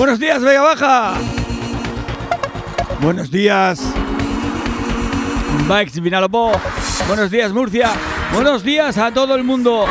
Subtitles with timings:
[0.00, 1.12] Buenos días, Vega Baja.
[3.02, 3.82] Buenos días.
[5.68, 6.58] Bikes Vinalopó.
[7.06, 7.90] Buenos días, Murcia.
[8.32, 9.84] Buenos días a todo el mundo.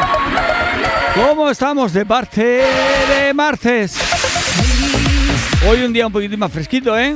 [1.14, 4.00] ¿Cómo estamos de parte de martes?
[5.69, 7.15] Hoy un día un poquito más fresquito, ¿eh?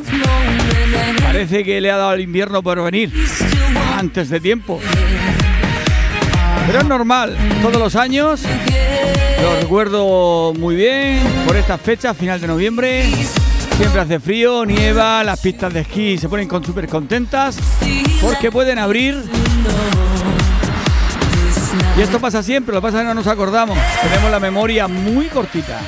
[1.23, 3.11] Parece que le ha dado el invierno por venir
[3.97, 4.79] antes de tiempo.
[6.65, 8.41] Pero es normal, todos los años
[9.41, 13.05] lo recuerdo muy bien por estas fechas, final de noviembre.
[13.77, 17.57] Siempre hace frío, nieva, las pistas de esquí se ponen con súper contentas
[18.21, 19.23] porque pueden abrir.
[21.97, 23.77] Y esto pasa siempre, lo que pasa es que no nos acordamos.
[24.01, 25.79] Tenemos la memoria muy cortita.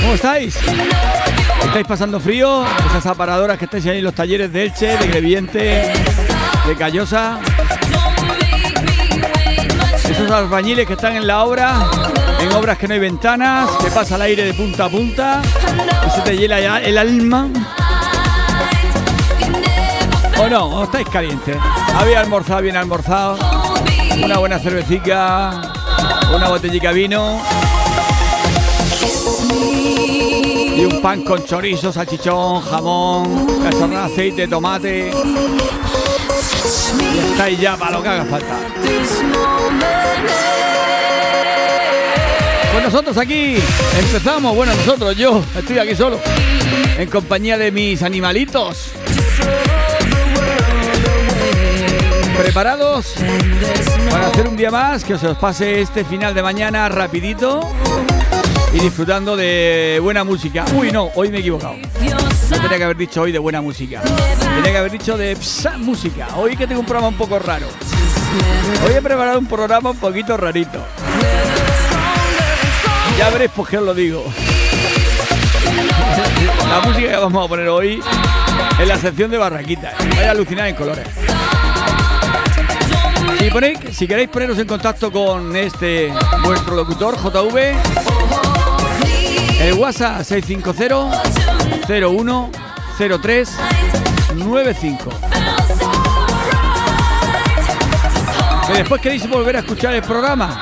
[0.00, 0.56] ¿Cómo estáis?
[1.64, 2.64] ¿Estáis pasando frío?
[2.90, 5.92] Esas aparadoras que estáis ahí en los talleres de Elche, de Greviente,
[6.66, 7.38] de Callosa.
[10.14, 11.90] Esos albañiles que están en la obra,
[12.40, 15.42] en obras que no hay ventanas, que pasa el aire de punta a punta
[16.06, 17.48] y se te hiela ya el alma.
[20.38, 20.66] ¿O no?
[20.66, 21.56] ¿O estáis calientes?
[21.96, 23.38] Había almorzado, bien almorzado,
[24.22, 25.72] una buena cervecita,
[26.32, 27.40] una botellita de vino
[30.76, 35.10] y un pan con chorizo, salchichón, jamón, cachorra, aceite, tomate.
[36.64, 38.56] Y estáis ya para lo que haga falta.
[42.72, 43.56] Pues nosotros aquí
[43.98, 46.18] empezamos, bueno nosotros, yo estoy aquí solo,
[46.98, 48.92] en compañía de mis animalitos.
[52.36, 53.14] ¿Preparados
[54.10, 55.04] para hacer un día más?
[55.04, 57.60] Que os pase este final de mañana rapidito
[58.72, 60.64] y disfrutando de buena música.
[60.74, 61.76] Uy, no, hoy me he equivocado.
[62.50, 64.02] No tenía que haber dicho hoy de buena música.
[64.38, 66.28] Tenía que haber dicho de psa música.
[66.36, 67.66] Hoy que tengo un programa un poco raro.
[68.86, 70.84] Hoy he preparado un programa un poquito rarito.
[73.18, 74.24] Ya veréis por qué os lo digo.
[76.68, 78.02] La música que vamos a poner hoy
[78.78, 79.94] en la sección de barraquitas.
[80.10, 81.06] Vaya alucinar en colores.
[83.38, 86.12] Si, ponéis, si queréis poneros en contacto con este
[86.44, 87.74] vuestro locutor JV,
[89.60, 91.22] el WhatsApp 650
[91.88, 92.50] 01
[93.22, 93.56] 03
[94.34, 95.10] 95.
[98.66, 100.58] Que después queréis volver a escuchar el programa,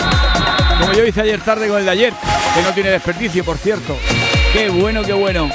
[0.81, 2.13] como yo hice ayer tarde con el de ayer,
[2.55, 3.97] que no tiene desperdicio, por cierto.
[4.53, 5.49] Qué bueno, qué bueno.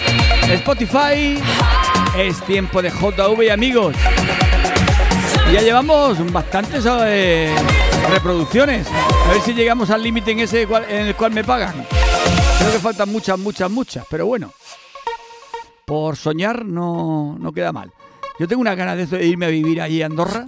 [0.50, 1.40] Spotify
[2.18, 3.96] es tiempo de JV amigos.
[5.52, 7.54] Ya llevamos bastantes eh,
[8.10, 8.88] reproducciones.
[8.88, 11.86] A ver si llegamos al límite en ese en el cual me pagan.
[12.58, 14.52] Creo que faltan muchas, muchas, muchas, pero bueno.
[15.86, 17.92] Por soñar no, no queda mal.
[18.40, 20.48] Yo tengo una ganas de, irme a vivir allí a Andorra.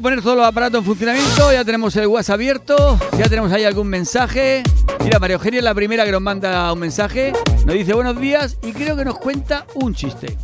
[0.00, 3.64] Conseguido poner todos los aparatos en funcionamiento, ya tenemos el WhatsApp abierto, ya tenemos ahí
[3.64, 4.62] algún mensaje.
[5.02, 7.32] Mira, María Eugenia es la primera que nos manda un mensaje,
[7.64, 10.36] nos dice buenos días y creo que nos cuenta un chiste.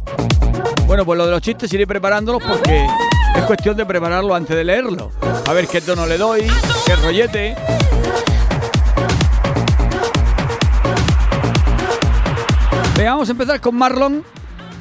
[0.86, 2.86] Bueno, pues lo de los chistes iré preparándolos porque
[3.36, 5.10] es cuestión de prepararlo antes de leerlo.
[5.46, 6.46] A ver qué tono le doy,
[6.86, 7.56] qué rollete.
[12.96, 14.24] Venga, vamos a empezar con Marlon,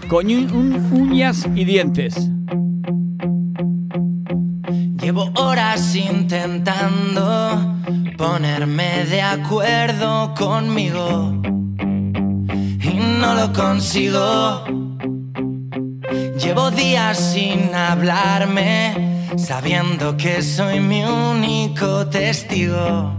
[0.10, 2.30] con uñas y dientes.
[5.06, 7.76] Llevo horas intentando
[8.18, 11.32] ponerme de acuerdo conmigo
[12.82, 14.64] y no lo consigo.
[16.40, 23.16] Llevo días sin hablarme, sabiendo que soy mi único testigo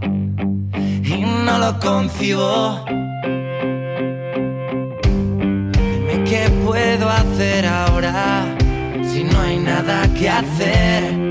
[1.04, 2.84] y no lo concibo.
[5.70, 8.44] Dime qué puedo hacer ahora
[9.04, 11.25] si no hay nada que hacer.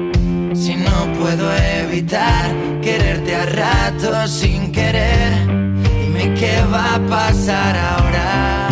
[0.57, 1.54] Si no puedo
[1.84, 2.50] evitar
[2.81, 8.69] quererte a rato sin querer, dime qué va a pasar ahora.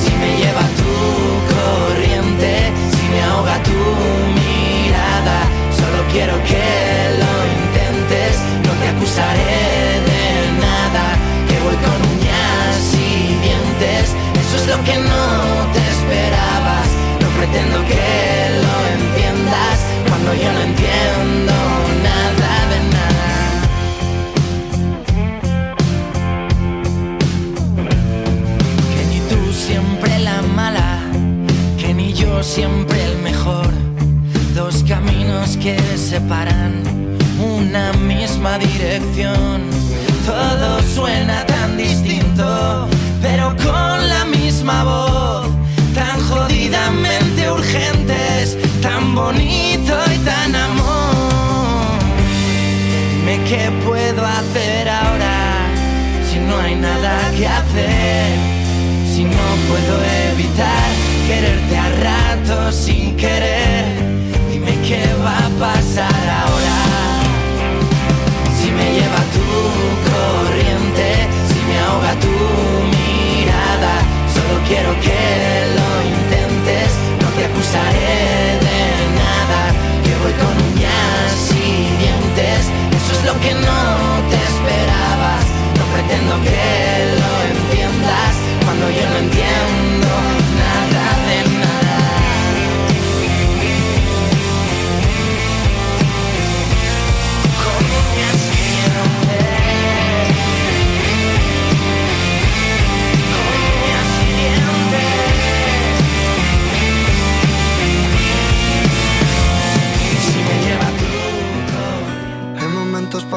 [0.00, 0.94] Si me lleva tu
[1.54, 3.78] corriente, si me ahoga tu
[4.40, 5.38] mirada,
[5.70, 6.66] solo quiero que
[7.20, 10.24] lo intentes, no te acusaré de
[10.64, 11.04] nada,
[11.46, 15.24] que voy con uñas y dientes, eso es lo que no
[15.74, 16.88] te esperabas,
[17.20, 18.97] no pretendo que lo
[20.34, 21.52] yo no entiendo
[22.02, 23.30] nada de nada.
[28.92, 31.00] Que ni tú siempre la mala,
[31.78, 33.68] que ni yo siempre el mejor.
[34.54, 36.82] Dos caminos que separan
[37.38, 39.62] una misma dirección.
[40.26, 42.88] Todo suena tan distinto,
[43.22, 45.48] pero con la misma voz,
[45.94, 51.98] tan jodidamente urgentes, tan bonito y tan amor.
[53.10, 55.66] Dime qué puedo hacer ahora
[56.30, 58.38] si no hay nada que hacer,
[59.14, 59.94] si no puedo
[60.32, 60.88] evitar
[61.26, 63.84] quererte a rato sin querer.
[64.50, 66.78] Dime qué va a pasar ahora.
[68.58, 69.48] Si me lleva tu
[70.10, 71.08] corriente,
[71.48, 72.36] si me ahoga tu
[72.96, 73.94] mirada,
[74.34, 75.20] solo quiero que
[75.76, 75.88] lo
[77.38, 78.80] te acusaré de
[79.22, 79.60] nada,
[80.02, 82.60] que voy con uñas y dientes,
[82.98, 83.80] eso es lo que no
[84.30, 85.44] te esperabas,
[85.78, 86.66] no pretendo que
[87.22, 88.32] lo entiendas,
[88.64, 90.37] cuando yo no entiendo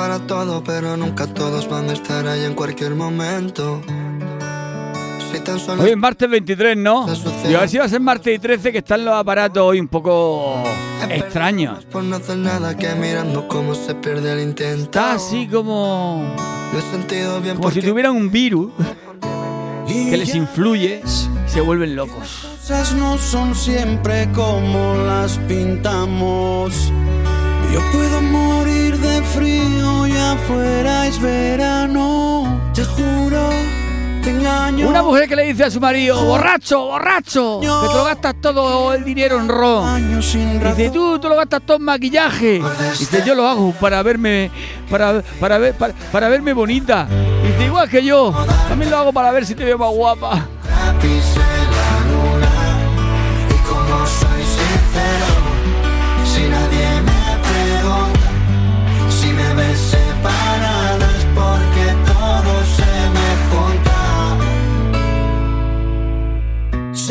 [0.01, 3.83] para todo, pero nunca todos van a estar ahí en cualquier momento.
[5.77, 7.06] Hoy es martes 23, ¿no?
[7.48, 9.80] Y a ver si va a ser martes y 13, que están los aparatos hoy
[9.80, 10.63] un poco
[11.07, 11.86] extraños.
[11.86, 14.86] por no hacer nada que mirando cómo se pierde el intento.
[14.86, 16.36] Está así como,
[17.57, 18.71] como si tuvieran un virus
[19.86, 22.47] que les influye y se vuelven locos.
[22.57, 26.92] cosas no son siempre como las pintamos.
[27.71, 32.62] Yo puedo morir de frío y afuera es verano.
[32.73, 33.50] Te juro,
[34.23, 34.88] te engaño.
[34.89, 38.94] Una mujer que le dice a su marido, borracho, borracho, que te lo gastas todo
[38.94, 40.19] el dinero en ron.
[40.19, 42.62] Dice, tú, tú lo gastas todo en maquillaje.
[43.00, 44.51] Dice, yo lo hago para verme,
[44.89, 47.07] para, para, ver, para, para verme bonita.
[47.44, 48.33] Dice, igual que yo,
[48.68, 50.45] también lo hago para ver si te veo más guapa.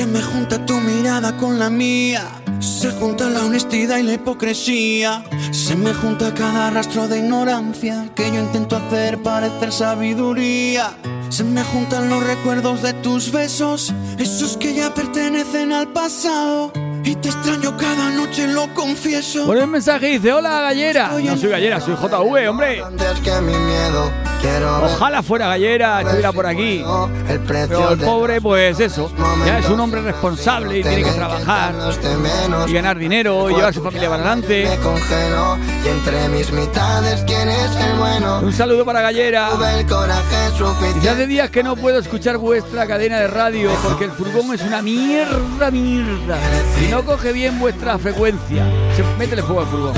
[0.01, 2.23] Se me junta tu mirada con la mía.
[2.59, 5.23] Se junta la honestidad y la hipocresía.
[5.51, 10.95] Se me junta cada rastro de ignorancia que yo intento hacer parecer sabiduría.
[11.29, 16.73] Se me juntan los recuerdos de tus besos, esos que ya pertenecen al pasado.
[17.05, 19.45] Y te extraño cada noche, lo confieso.
[19.45, 21.09] Pone un mensaje y dice, hola gallera.
[21.09, 22.83] No soy gallera, soy JV, hombre.
[22.83, 24.11] Antes que mi miedo,
[24.83, 26.85] Ojalá fuera gallera, estuviera por aquí.
[27.29, 29.11] El Pero el de pobre, pues eso,
[29.45, 32.71] ya es un hombre responsable y tiene que trabajar de menos.
[32.71, 34.65] y ganar dinero y llevar a su familia para adelante.
[38.43, 38.45] el.
[38.45, 39.51] Un saludo para Gallera.
[39.53, 39.55] El
[41.03, 44.63] Ya hace días que no puedo escuchar vuestra cadena de radio porque el furgón es
[44.63, 46.39] una mierda, mierda.
[46.83, 48.65] Y no coge bien vuestra frecuencia.
[48.97, 49.95] Se métele fuego al furgón.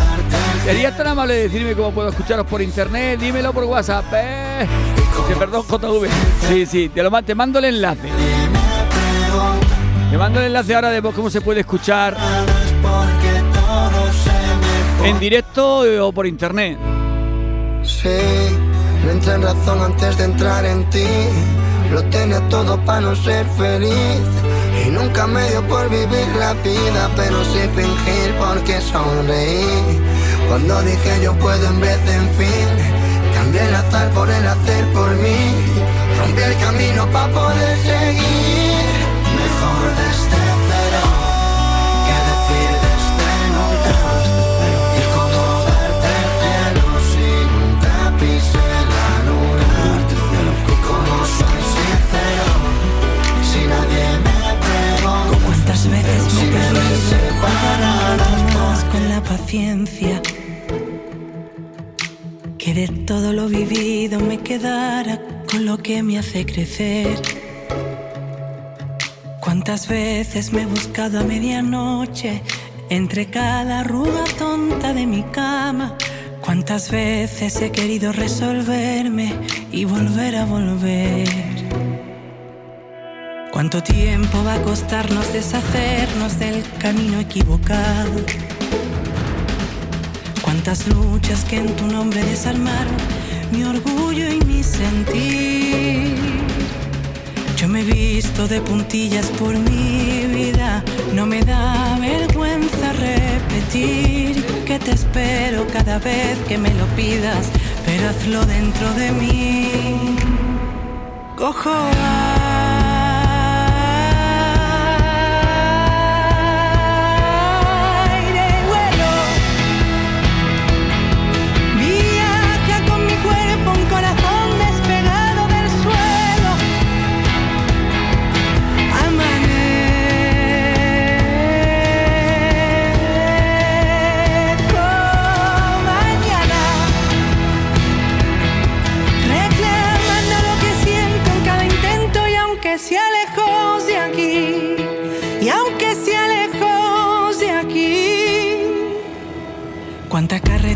[0.65, 3.19] Sería tan amable de decirme cómo puedo escucharos por internet.
[3.21, 4.05] Dímelo por WhatsApp.
[4.15, 4.67] Eh.
[5.39, 6.09] Perdón, JV.
[6.49, 8.09] Sí, sí, te, lo, ma- te mando el enlace.
[10.11, 12.17] Te mando el enlace ahora de cómo se puede escuchar
[15.05, 16.79] en directo eh, o por internet.
[17.83, 18.09] Sí,
[19.05, 21.07] no en razón antes de entrar en ti.
[21.93, 22.03] Lo
[22.49, 23.93] todo para no ser feliz.
[24.81, 30.01] Y nunca me dio por vivir la vida, pero sí fingir porque sonreí.
[30.49, 32.69] Cuando dije yo puedo en vez de en fin,
[33.35, 35.37] cambié el azar por el hacer por mí.
[36.19, 38.85] Rompí el camino para poder seguir.
[39.41, 40.52] Mejor desde
[59.53, 60.23] con la paciencia?
[62.59, 67.21] Que de todo lo vivido me quedara con lo que me hace crecer.
[69.41, 72.43] ¿Cuántas veces me he buscado a medianoche
[72.89, 75.97] entre cada arruga tonta de mi cama?
[76.41, 79.35] ¿Cuántas veces he querido resolverme
[79.71, 81.29] y volver a volver?
[83.53, 88.25] ¿Cuánto tiempo va a costarnos deshacernos del camino equivocado?
[90.65, 92.95] ¿Cuántas luchas que en tu nombre desarmaron
[93.51, 96.15] mi orgullo y mi sentir?
[97.57, 103.53] Yo me he visto de puntillas por mi vida, no me da vergüenza repetir
[104.91, 107.49] espero cada vez que me lo pidas,
[107.85, 110.17] pero hazlo dentro de mí.
[111.37, 111.71] Cojo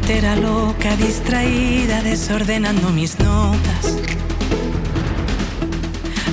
[0.08, 3.96] Era loca, distraída, desordenando mis notas.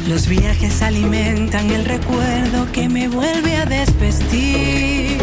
[0.08, 5.18] Los viajes alimentan el recuerdo que me vuelve a desvestir.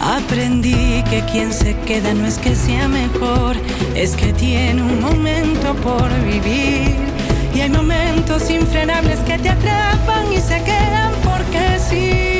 [0.00, 3.56] Aprendí que quien se queda no es que sea mejor,
[3.94, 6.94] es que tiene un momento por vivir.
[7.54, 12.37] Y hay momentos infrenables que te atrapan y se quedan porque sí.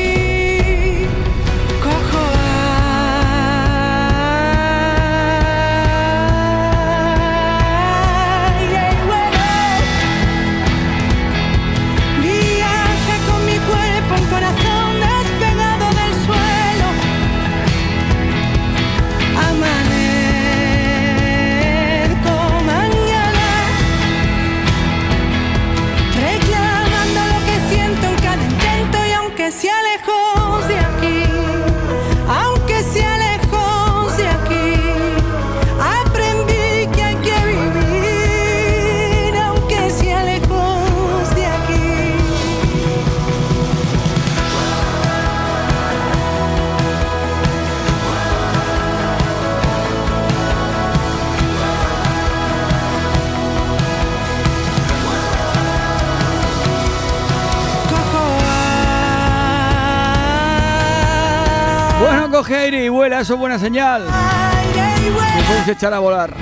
[62.56, 64.04] Aire y vuela, eso es buena señal.
[64.04, 66.34] Me puedes echar a volar.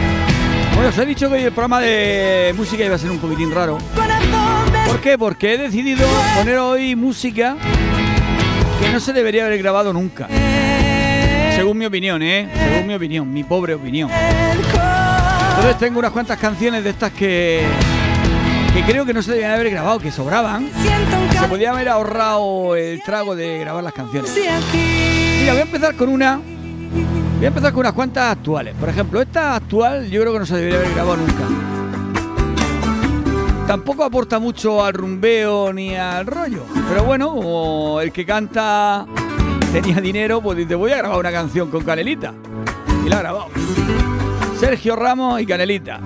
[0.75, 3.53] Bueno, os he dicho que hoy el programa de música iba a ser un poquitín
[3.53, 3.79] raro.
[4.87, 5.17] ¿Por qué?
[5.19, 7.57] Porque he decidido poner hoy música
[8.81, 10.29] que no se debería haber grabado nunca.
[11.55, 12.49] Según mi opinión, ¿eh?
[12.55, 14.11] Según mi opinión, mi pobre opinión.
[14.11, 17.65] Entonces tengo unas cuantas canciones de estas que
[18.77, 20.69] que creo que no se debían haber grabado, que sobraban.
[21.41, 24.31] Se podía haber ahorrado el trago de grabar las canciones.
[25.47, 26.41] Mira, voy a empezar con una.
[27.37, 28.75] Voy a empezar con unas cuantas actuales.
[28.81, 31.45] Por ejemplo, esta actual yo creo que no se debería haber grabado nunca.
[33.69, 36.65] Tampoco aporta mucho al rumbeo ni al rollo.
[36.89, 39.07] Pero bueno, el que canta
[39.73, 42.35] tenía dinero, pues dice, voy a grabar una canción con Canelita.
[43.05, 43.51] Y la ha grabado.
[44.59, 46.01] Sergio Ramos y Canelita.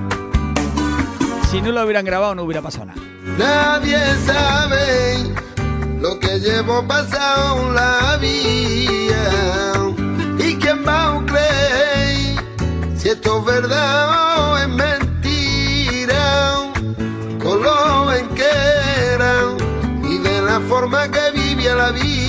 [1.51, 3.01] Si no lo hubieran grabado no hubiera pasado nada.
[3.39, 5.33] Nadie sabe
[6.01, 9.73] lo que llevo pasado la vida.
[10.39, 12.45] ¿Y quién va a creer
[12.97, 16.57] si esto es verdad o es mentira?
[17.43, 18.51] Con lo ven que
[19.15, 19.55] era
[20.03, 22.20] y de la forma que vivía la vida.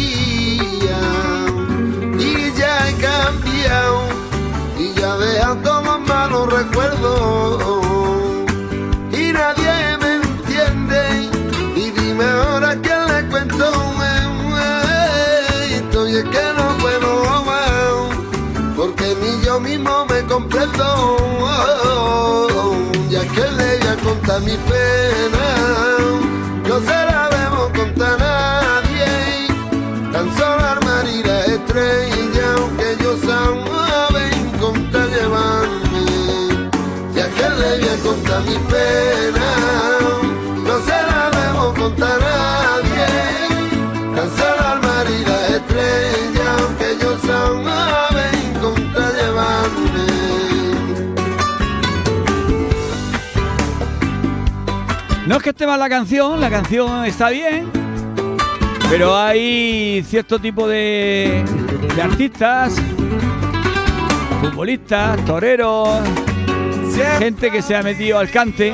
[24.39, 25.45] Mi pena,
[26.67, 29.47] no se la debo contar a nadie.
[30.13, 36.05] Tan solo armar y la estrella, aunque yo saben contar llevarme.
[37.13, 39.47] Ya que le voy a mi pena,
[40.65, 42.90] no se la debo contar a nadie.
[55.31, 57.71] No es que esté mal la canción, la canción está bien,
[58.89, 61.41] pero hay cierto tipo de,
[62.03, 62.73] artistas,
[64.41, 66.01] futbolistas, toreros,
[67.17, 68.73] gente que se ha metido al cante,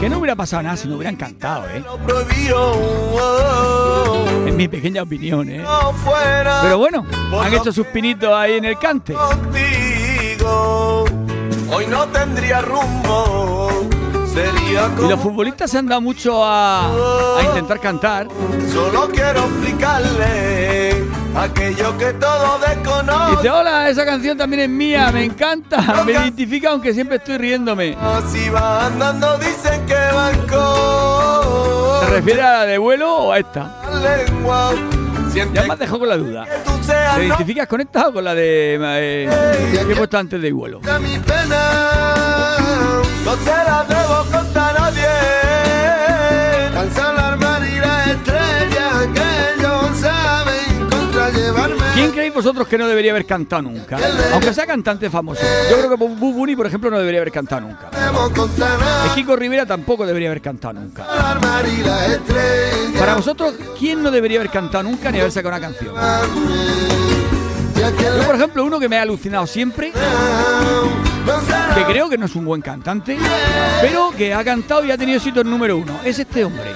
[0.00, 1.84] que no hubiera pasado nada si no hubieran cantado, ¿eh?
[4.46, 5.62] En mi pequeña opinión, ¿eh?
[6.62, 7.04] Pero bueno,
[7.38, 9.14] han hecho sus pinitos ahí en el cante.
[11.70, 13.67] Hoy no tendría rumbo.
[15.00, 18.28] Y los futbolistas se han dado mucho a, a intentar cantar.
[18.72, 21.04] Solo quiero explicarle
[21.36, 23.36] aquello que todo desconoce.
[23.36, 27.96] Dice, hola, esa canción también es mía, me encanta, me identifica aunque siempre estoy riéndome.
[28.30, 33.38] Si va andando dicen que van con ¿Te refieres a la de vuelo o a
[33.38, 33.74] esta?
[34.02, 34.72] lengua.
[35.34, 36.46] Ya me has dejado con la duda.
[37.16, 39.28] ¿Te identificas con esta o con la de eh,
[39.86, 40.80] que he puesto antes de vuelo?
[43.24, 45.08] No se la debo contar a nadie.
[47.60, 51.76] Y la estrella que ellos saben contra llevarme.
[51.94, 53.98] ¿Quién creéis vosotros que no debería haber cantado nunca?
[54.32, 55.42] Aunque sea cantante famoso.
[55.70, 57.90] Yo creo que Boo Bunny, por ejemplo, no debería haber cantado nunca.
[59.04, 61.06] El Kiko Rivera tampoco debería haber cantado nunca.
[62.98, 65.94] Para vosotros, ¿quién no debería haber cantado nunca ni haber sacado una canción?
[67.96, 69.92] Yo, por ejemplo, uno que me ha alucinado siempre,
[71.74, 73.16] que creo que no es un buen cantante,
[73.80, 76.72] pero que ha cantado y ha tenido éxito en número uno, es este hombre.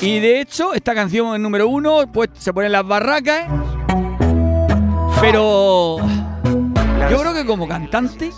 [0.00, 3.46] Y de hecho, esta canción en número uno, pues se pone en las barracas, ¿eh?
[5.20, 5.98] pero
[7.10, 8.32] yo creo que como cantante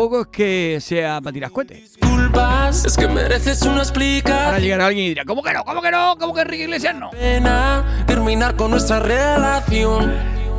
[0.00, 1.92] tampoco es que sea para tirar cohetes.
[2.00, 4.62] Disculpas, es que mereces una Ahora explicación.
[4.62, 5.62] llegará alguien y dirá, ¿cómo que no?
[5.62, 6.16] ¿Cómo que no?
[6.18, 7.10] ¿Cómo que Enrique Iglesias no?
[7.10, 10.10] Pena terminar con nuestra relación.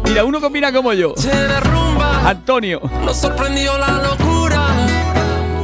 [0.03, 1.13] Mira, uno que opina como yo.
[1.17, 2.81] Se derrumba, Antonio.
[3.03, 4.67] nos sorprendió la locura.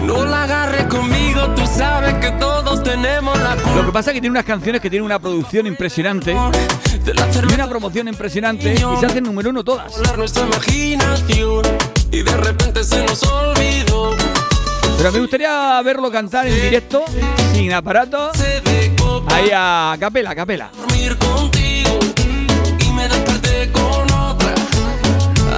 [0.03, 3.85] No la agarres conmigo, tú sabes que todos tenemos la Lo culpa.
[3.85, 8.07] que pasa es que tiene unas canciones que tienen una producción impresionante y una promoción
[8.07, 9.93] impresionante y se hacen número uno todas.
[10.17, 11.61] nuestra imaginación.
[12.11, 14.15] Y de repente se nos olvidó.
[14.97, 17.03] Pero me gustaría verlo cantar en directo,
[17.53, 18.31] sin aparato,
[19.27, 20.71] ahí a capela, capela.
[20.75, 21.99] dormir contigo.
[22.79, 24.53] Y me desperté con otra.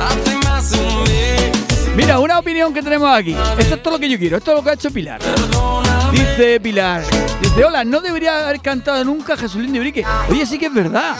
[0.07, 1.95] Hace más de un mes.
[1.95, 3.35] Mira, una opinión que tenemos aquí.
[3.57, 5.21] Esto es todo lo que yo quiero, esto es lo que ha hecho Pilar.
[6.11, 7.03] Dice Pilar,
[7.41, 10.05] dice, hola, no debería haber cantado nunca Jesulín de Urique.
[10.29, 11.15] Oye, sí que es verdad.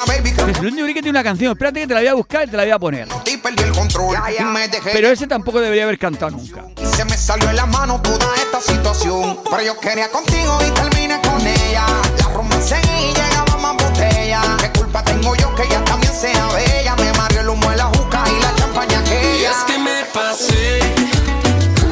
[0.48, 2.58] Jesulín de Urique tiene una canción, espérate que te la voy a buscar y te
[2.58, 3.08] la voy a poner.
[3.26, 6.64] y y Pero ese tampoco debería haber cantado nunca.
[6.96, 11.20] se me salió en la mano toda esta situación pero yo quería contigo y terminé
[11.22, 11.86] con ella
[12.18, 16.96] la romancé y llegaba más botella qué culpa tengo yo que ella también sea bella
[16.98, 20.04] me mareó el humo de la juca y la champaña Y aquella es que me
[20.14, 20.80] pasé,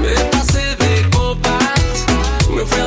[0.02, 2.06] me pasé de copas,
[2.50, 2.86] me fui a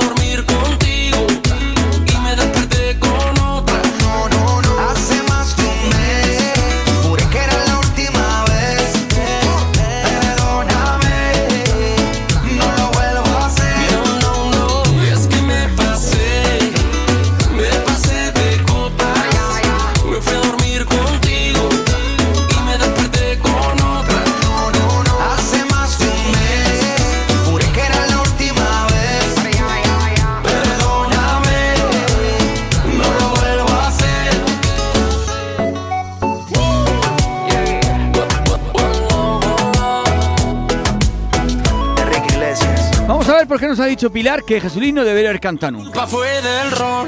[43.50, 46.06] por qué nos ha dicho Pilar que Jesulín no debería haber cantado nunca.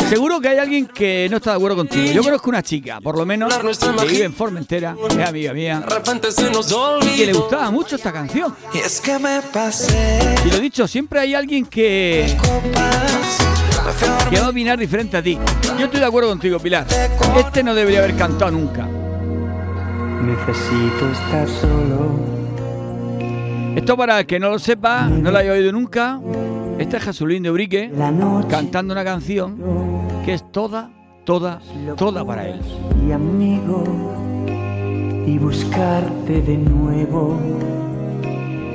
[0.09, 2.11] Seguro que hay alguien que no está de acuerdo contigo.
[2.11, 5.85] Yo conozco una chica, por lo menos, que vive en Formentera, es amiga mía,
[7.01, 8.57] y que le gustaba mucho esta canción.
[8.75, 12.37] Y es que me pasé Y lo dicho, siempre hay alguien que,
[14.29, 15.39] que va a opinar diferente a ti.
[15.79, 16.89] Yo estoy de acuerdo contigo, Pilar.
[17.37, 18.85] Este no debería haber cantado nunca.
[20.23, 22.22] Necesito estar solo.
[23.77, 26.21] Esto para el que no lo sepa, no lo haya oído nunca.
[26.79, 27.91] Este es Jesulín de Urique
[28.49, 29.57] cantando una canción
[30.25, 30.91] que es toda,
[31.25, 31.61] toda,
[31.97, 32.61] toda para él.
[33.07, 33.85] y amigo
[35.27, 37.39] y buscarte de nuevo.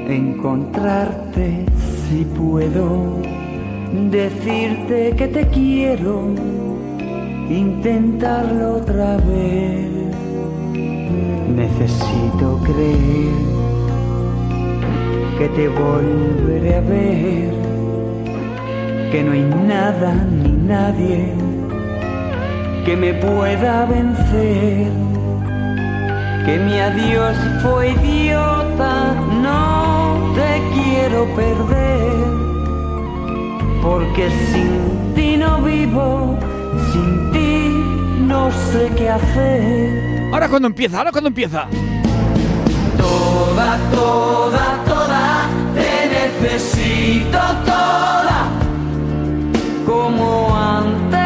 [0.07, 1.65] Encontrarte
[2.09, 3.19] si puedo.
[4.11, 6.33] Decirte que te quiero.
[7.49, 9.87] Intentarlo otra vez.
[11.55, 13.56] Necesito creer
[15.37, 17.53] que te volveré a ver,
[19.11, 21.33] que no hay nada ni nadie
[22.87, 24.87] que me pueda vencer,
[26.45, 32.27] que mi adiós fue idiota, no te quiero perder,
[33.83, 36.39] porque sin ti no vivo,
[36.91, 37.69] sin ti
[38.21, 40.29] no sé qué hacer.
[40.31, 41.67] Ahora cuando empieza, ahora cuando empieza.
[42.97, 44.86] Toda, toda,
[46.41, 48.49] necesito toda,
[49.85, 51.17] como antes.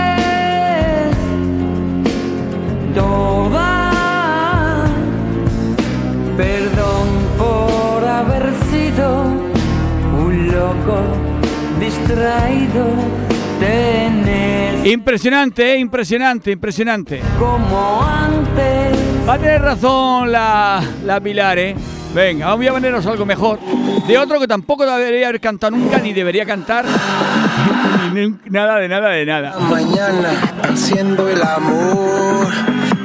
[2.95, 3.91] Toda,
[6.37, 9.23] perdón por haber sido
[10.25, 11.01] un loco
[11.79, 12.85] distraído,
[13.59, 14.41] te necesito
[14.83, 15.77] Impresionante, ¿eh?
[15.77, 17.21] impresionante, impresionante.
[17.39, 18.97] como antes.
[19.29, 21.75] Va a tener razón la, la Pilar, ¿eh?
[22.13, 23.59] Venga, vamos a ponernos algo mejor.
[24.07, 26.85] De otro que tampoco debería haber cantado nunca, ni debería cantar.
[28.13, 29.57] ni nada de nada de nada.
[29.59, 30.29] Mañana
[30.63, 32.47] haciendo el amor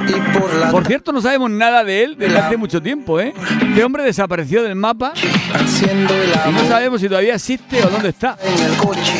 [0.07, 3.33] y por la Por cierto, no sabemos nada de él desde hace mucho tiempo, ¿eh?
[3.61, 5.13] Este hombre desapareció del mapa
[5.53, 8.37] haciendo el y no amor sabemos si todavía existe o dónde está.
[8.43, 9.13] en el coche.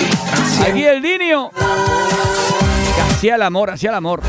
[0.67, 1.01] Aquí el.
[1.01, 1.49] Que
[3.11, 4.21] Hacía el amor, hacía el amor.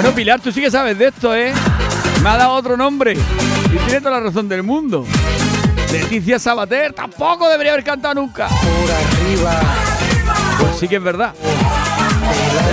[0.00, 1.52] Bueno, Pilar, tú sí que sabes de esto, ¿eh?
[2.22, 3.14] Me ha dado otro nombre.
[3.14, 5.04] Y tiene toda la razón del mundo.
[5.90, 8.46] Leticia Sabater tampoco debería haber cantado nunca.
[8.46, 9.60] Por arriba,
[10.60, 11.34] Pues sí que es verdad.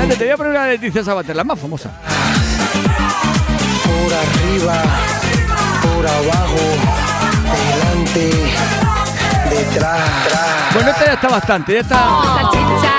[0.07, 1.89] Te voy a poner una de Leticia Sabater, la más famosa.
[3.85, 4.83] por arriba,
[5.81, 6.61] por abajo,
[7.73, 8.29] delante,
[9.49, 9.99] detrás.
[10.75, 12.07] Bueno, esta ya está bastante, ya está.
[12.35, 12.95] Salchicha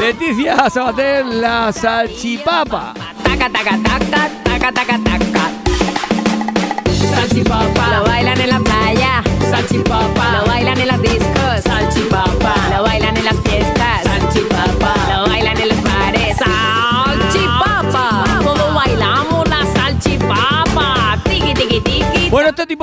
[0.00, 2.94] Leticia Sabater, la salchipapa.
[3.24, 5.44] Taca taca taca taca taca taca.
[7.14, 7.86] Salchipapa.
[7.96, 9.22] Lo bailan en la playa.
[9.50, 10.38] Salchipapa.
[10.38, 11.67] Lo bailan en las discos.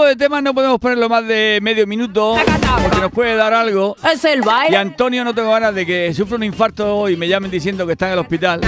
[0.05, 2.35] De temas no podemos ponerlo más de medio minuto
[2.83, 3.95] porque nos puede dar algo.
[4.11, 4.77] Es el Y baile.
[4.77, 8.07] Antonio no tengo ganas de que sufra un infarto y me llamen diciendo que está
[8.07, 8.61] en el hospital.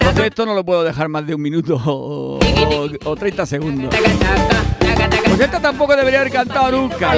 [0.00, 3.94] Entonces esto no lo puedo dejar más de un minuto o, o- o 30 segundos.
[5.26, 7.12] Pues esta tampoco debería haber cantado nunca.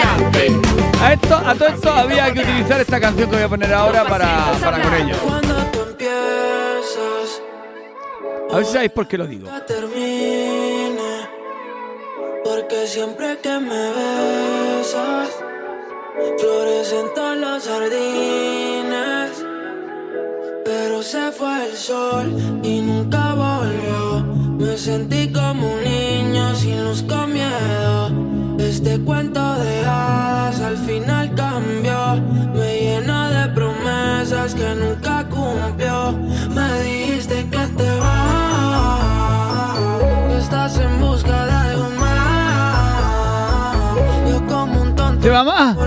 [1.02, 4.05] A, esto, a todo esto había que utilizar esta canción que voy a poner ahora
[4.05, 5.14] para, para con ello.
[5.22, 7.42] Cuando tú empiezas,
[8.50, 9.50] A ver si sabéis por qué lo digo.
[12.68, 15.31] Porque siempre que me besas,
[16.37, 19.31] florecen todos los jardines.
[20.64, 22.26] Pero se fue el sol
[22.64, 24.24] y nunca volvió.
[24.59, 28.11] Me sentí como un niño sin luz con miedo.
[28.59, 32.20] Este cuento de hadas al final cambió.
[32.52, 36.11] Me llenó de promesas que nunca cumplió.
[36.52, 37.06] Me dijiste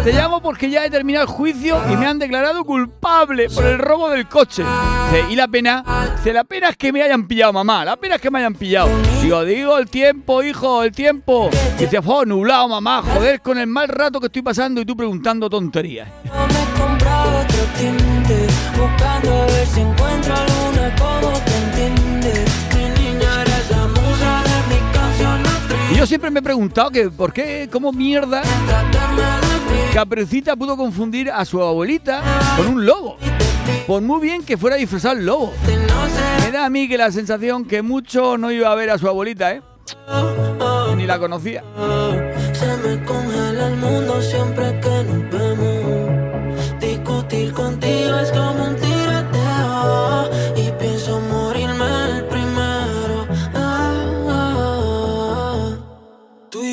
[0.04, 3.78] Te llamo porque ya he terminado el juicio y me han declarado culpable por el
[3.78, 4.64] robo del coche.
[5.30, 5.84] ¿Y la pena?
[6.16, 7.84] Dice, la pena es que me hayan pillado, mamá.
[7.84, 8.90] La pena es que me hayan pillado.
[9.22, 11.50] Digo, digo, el tiempo, hijo, el tiempo.
[11.78, 13.04] Dice, oh, nublado, mamá.
[13.04, 16.08] Joder, con el mal rato que estoy pasando y tú preguntando tonterías.
[25.92, 28.42] Y yo siempre me he preguntado que por qué, cómo mierda
[29.94, 32.22] Caperucita pudo confundir a su abuelita
[32.56, 33.18] con un lobo.
[33.88, 35.54] Por muy bien que fuera disfrazado el lobo.
[36.42, 39.08] Me da a mí que la sensación que mucho no iba a ver a su
[39.08, 39.62] abuelita, ¿eh?
[40.96, 41.64] Ni la conocía.
[42.54, 48.76] Se me congela el mundo siempre que nos vemos Discutir contigo es como un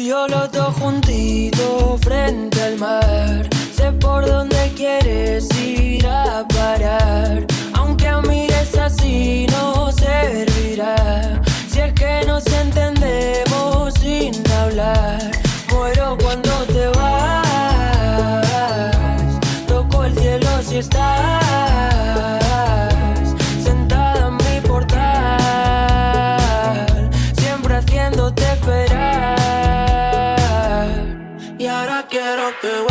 [0.07, 3.49] yo los dos juntitos frente al mar.
[3.75, 7.45] Sé por dónde quieres ir a parar.
[7.75, 9.76] Aunque mires así no
[32.47, 32.86] ahora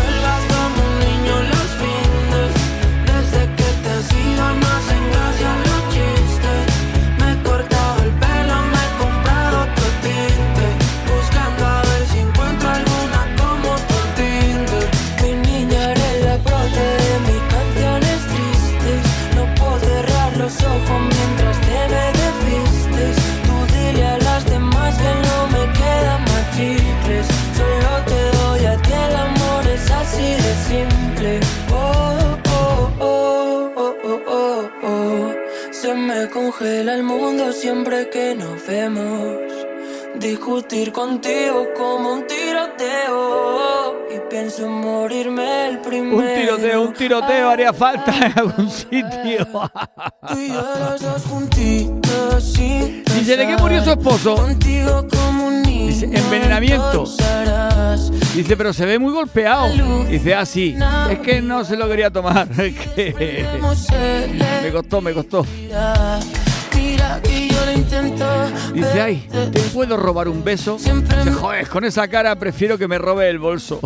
[40.96, 44.06] contigo como un tiroteo.
[44.16, 46.18] Y pienso morirme el primero.
[46.18, 49.46] Un tiroteo, un tiroteo haría falta en algún sitio.
[53.14, 54.36] Dice, ¿de qué murió su esposo?
[54.36, 57.06] Contigo como un niño Dice, envenenamiento.
[58.34, 59.68] Dice, pero se ve muy golpeado.
[60.06, 60.78] Dice, ah, sí.
[61.10, 62.48] Es que no se lo quería tomar.
[62.58, 63.46] Es que
[64.64, 65.46] me costó, me costó.
[68.74, 70.78] Dice, ay, ¿te puedo robar un beso?
[70.78, 73.80] Dice, joder, con esa cara prefiero que me robe el bolso.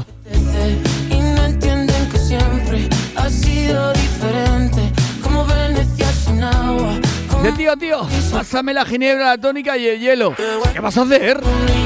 [1.09, 4.91] Y no entienden que siempre ha sido diferente.
[5.21, 6.95] Como Venecia sin agua.
[7.41, 10.35] Dice, tío, tío, pásame la ginebra, la tónica y el hielo.
[10.73, 11.39] ¿Qué vas a hacer?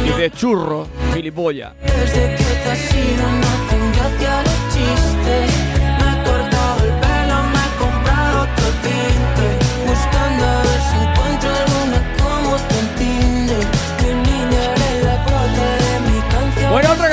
[0.05, 1.73] Dice, churro, gilipollas.
[1.81, 4.52] Desde que te has ido no tengo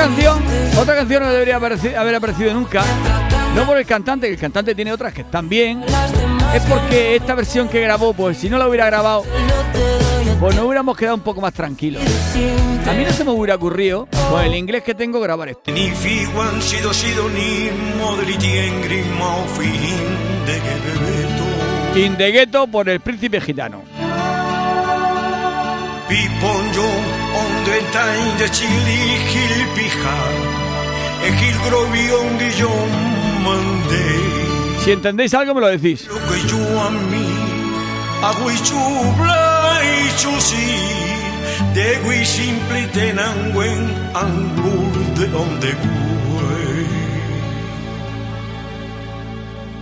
[0.00, 0.42] canción.
[0.78, 2.82] Otra canción, no debería haber aparecido nunca.
[3.54, 5.84] No por el cantante, que el cantante tiene otras que están bien.
[6.54, 9.24] Es porque esta versión que grabó, pues si no la hubiera grabado,
[10.40, 12.02] pues nos hubiéramos quedado un poco más tranquilos.
[12.88, 15.70] A mí no se me hubiera ocurrido, con el inglés que tengo, grabar esto.
[21.94, 23.82] In the Ghetto por el príncipe gitano.
[28.38, 29.00] De chili
[31.22, 32.70] e hil grovion de yo
[33.44, 34.08] mandé.
[34.82, 36.06] Si entendéis algo, me lo decís.
[36.08, 37.28] lo que yo a mí
[38.22, 40.70] hago y chubla y chusi
[41.74, 43.82] de gui simple tenangüen
[45.18, 45.70] de donde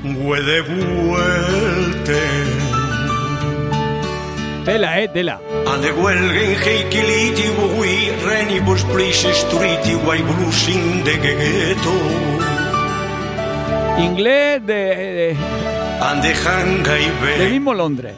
[0.03, 0.61] güey güey de
[4.69, 5.41] Tela, eh, tela.
[5.73, 7.95] Ande huelgen heikiliti bui
[8.27, 11.95] reni bos please streeti guai blusin de ghetto
[14.07, 14.83] Inglés de,
[15.19, 15.37] de-
[16.11, 18.13] Ande hanga i del mismo Londres.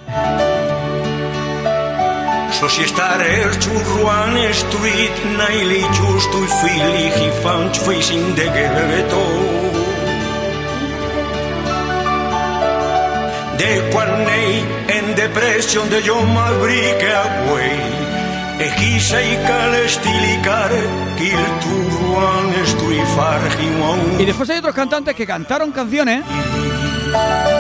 [2.59, 9.23] So si star er churruan street naili justo i fili hi found facing de ghetto
[13.61, 14.65] De quan nei
[14.97, 18.00] en depression de jo m'abrique away
[24.19, 26.23] Y después hay otros cantantes que cantaron canciones.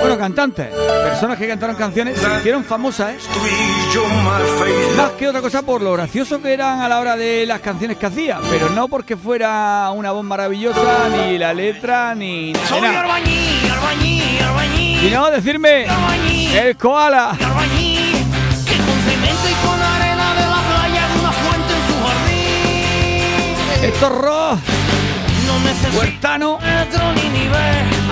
[0.01, 3.19] Bueno, cantantes, personas que cantaron canciones, se hicieron famosas, ¿eh?
[4.97, 7.97] Más que otra cosa por lo gracioso que eran a la hora de las canciones
[7.97, 12.93] que hacía, pero no porque fuera una voz maravillosa, ni la letra, ni nada.
[15.01, 15.87] Sino decirme
[16.57, 17.33] el koala.
[23.81, 23.91] Jardín.
[23.95, 24.59] Estos ros,
[25.47, 26.59] No huertano,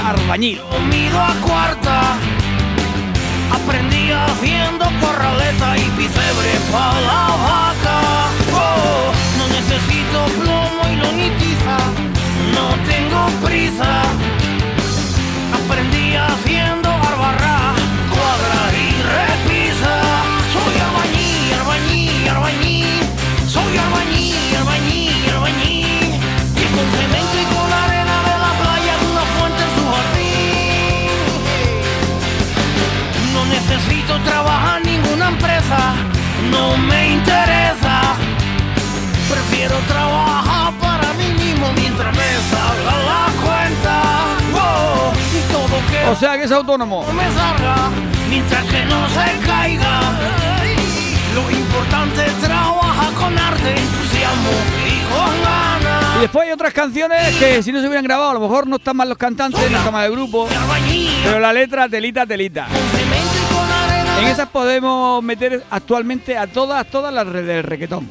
[0.04, 0.60] arbañil.
[0.90, 2.16] Mido a cuarta.
[3.52, 8.00] Aprendí haciendo corraleta y picebre para la vaca.
[8.54, 11.76] Oh, no necesito plomo y lonitiza.
[12.54, 14.02] No tengo prisa.
[15.52, 16.77] Aprendí haciendo
[33.78, 35.94] necesito trabajar en ninguna empresa,
[36.50, 38.00] no me interesa.
[39.30, 44.02] Prefiero trabajar para mí mismo mientras me salga la cuenta.
[44.54, 47.04] Oh, y todo que O sea que es autónomo.
[47.06, 47.90] no me salga
[48.28, 50.00] mientras que no se caiga.
[51.34, 54.50] Lo importante es trabajar con arte, entusiasmo
[54.86, 56.16] y con ganas.
[56.16, 58.76] Y después hay otras canciones que si no se hubieran grabado, a lo mejor no
[58.76, 60.48] están mal los cantantes, no está mal el grupo.
[61.22, 62.66] Pero la letra, telita, telita.
[64.18, 68.08] En esas podemos meter actualmente a todas, todas las redes del reggaetón.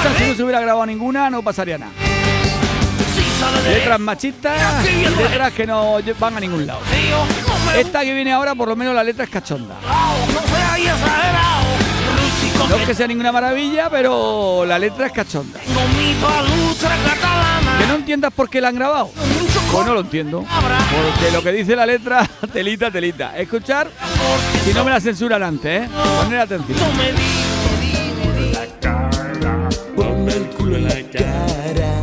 [0.00, 1.92] Esas si no se hubiera grabado ninguna, no pasaría nada.
[3.64, 4.84] Letras machistas,
[5.16, 6.80] letras que no van a ningún lado.
[7.76, 9.76] Esta que viene ahora, por lo menos la letra es cachonda.
[9.82, 10.40] No
[12.20, 15.60] rústico No es que sea ninguna maravilla, pero la letra es cachonda.
[17.92, 19.10] No entiendas por qué la han grabado.
[19.70, 20.44] Pues no lo entiendo.
[20.48, 23.36] Porque lo que dice la letra, telita, telita.
[23.36, 23.90] Escuchar,
[24.64, 25.88] si no me la censuran antes, ¿eh?
[26.22, 26.78] Poner atención.
[29.94, 32.02] Ponme el culo en la cara.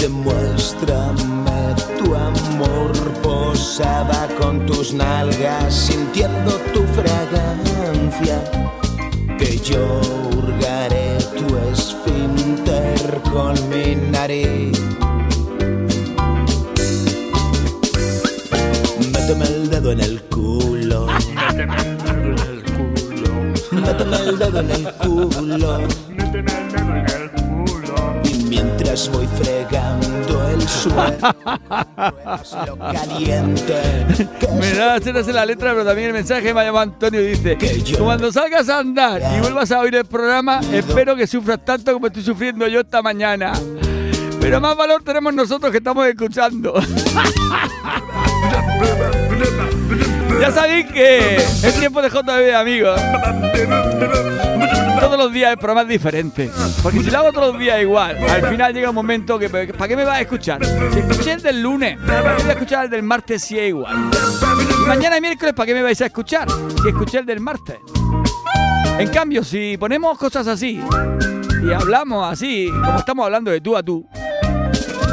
[0.00, 8.42] Demuéstrame tu amor posada con tus nalgas, sintiendo tu fragancia.
[9.38, 10.00] Que yo
[23.92, 25.82] Méteme el dedo en el culo.
[26.08, 28.22] Méteme el dedo en el culo.
[28.24, 31.34] Y mientras voy fregando el suelo,
[32.66, 33.82] lo caliente.
[34.58, 37.58] Me da hacerse la letra, pero también el mensaje me ha llamado Antonio y dice:
[37.98, 42.06] Cuando salgas a andar y vuelvas a oír el programa, espero que sufras tanto como
[42.06, 43.52] estoy sufriendo yo esta mañana.
[44.40, 46.80] Pero más valor tenemos nosotros que estamos escuchando.
[50.42, 53.00] ya sabéis que es tiempo de JB, amigos.
[54.98, 56.50] Todos los días el programa es diferente.
[56.82, 59.86] Porque si lo hago todos los días igual, al final llega un momento que ¿para
[59.86, 60.64] qué me vas a escuchar?
[60.92, 63.68] Si escuché el del lunes, ¿para qué voy a escuchar el del martes si es
[63.68, 64.10] igual?
[64.84, 66.48] Y mañana miércoles, ¿para qué me vais a escuchar?
[66.82, 67.76] Si escuché el del martes.
[68.98, 70.82] En cambio, si ponemos cosas así
[71.64, 74.04] y hablamos así, como estamos hablando de tú a tú,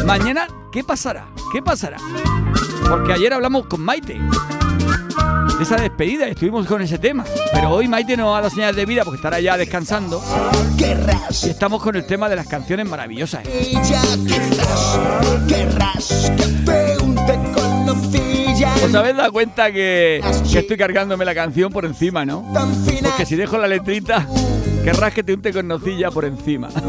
[0.08, 1.28] mañana, ¿qué pasará?
[1.54, 1.98] ¿Qué pasará?
[2.90, 4.20] Porque ayer hablamos con Maite.
[5.60, 7.26] De esa despedida, estuvimos con ese tema.
[7.52, 10.24] Pero hoy Maite no da las señales de vida porque estará ya descansando.
[10.78, 13.46] Y estamos con el tema de las canciones maravillosas.
[13.46, 14.98] Ella quizás
[15.50, 18.74] querrás que pregunte con nocilla.
[18.86, 22.46] ¿Os habéis dado cuenta que, que estoy cargándome la canción por encima, no?
[23.04, 24.26] Porque si dejo la letrita,
[24.86, 26.70] querrás que te unte con nocilla por encima.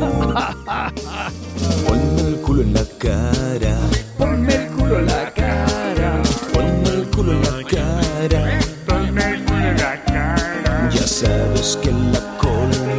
[1.89, 3.77] Ponme el culo en la cara.
[4.17, 6.23] Ponme el culo en la cara.
[6.53, 8.60] Ponme el culo en la cara.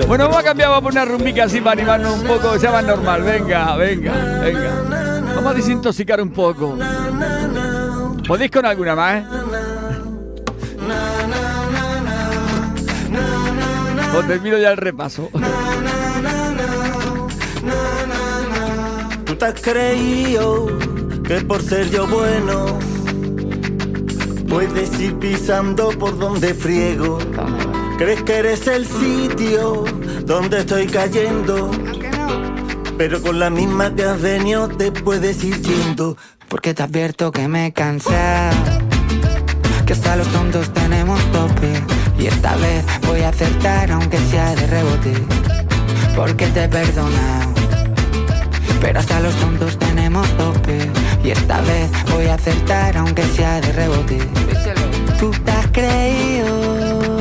[0.08, 2.60] Bueno, vamos a cambiar, vamos a poner una rumbica así para animarnos un poco, que
[2.60, 3.24] sea más normal.
[3.24, 4.72] Venga, venga, venga.
[5.36, 6.78] Vamos a desintoxicar un poco.
[8.28, 9.24] ¿Podéis con alguna más?
[9.24, 9.26] eh?
[14.16, 15.30] Os termino ya el repaso.
[19.26, 20.68] Tú te has creído
[21.24, 22.78] que por ser yo bueno
[24.48, 27.18] puedes ir pisando por donde friego.
[28.02, 29.84] Crees que eres el sitio
[30.26, 31.70] donde estoy cayendo.
[32.98, 36.18] Pero con la misma que has venido te puedes ir yendo.
[36.50, 38.58] Porque te advierto que me he cansado
[39.86, 41.74] Que hasta los tontos tenemos tope.
[42.18, 45.14] Y esta vez voy a acertar aunque sea de rebote
[46.16, 47.54] Porque te he perdonado.
[48.82, 50.90] Pero hasta los tontos tenemos tope.
[51.24, 54.18] Y esta vez voy a acertar aunque sea de rebote.
[55.20, 57.21] Tú te has creído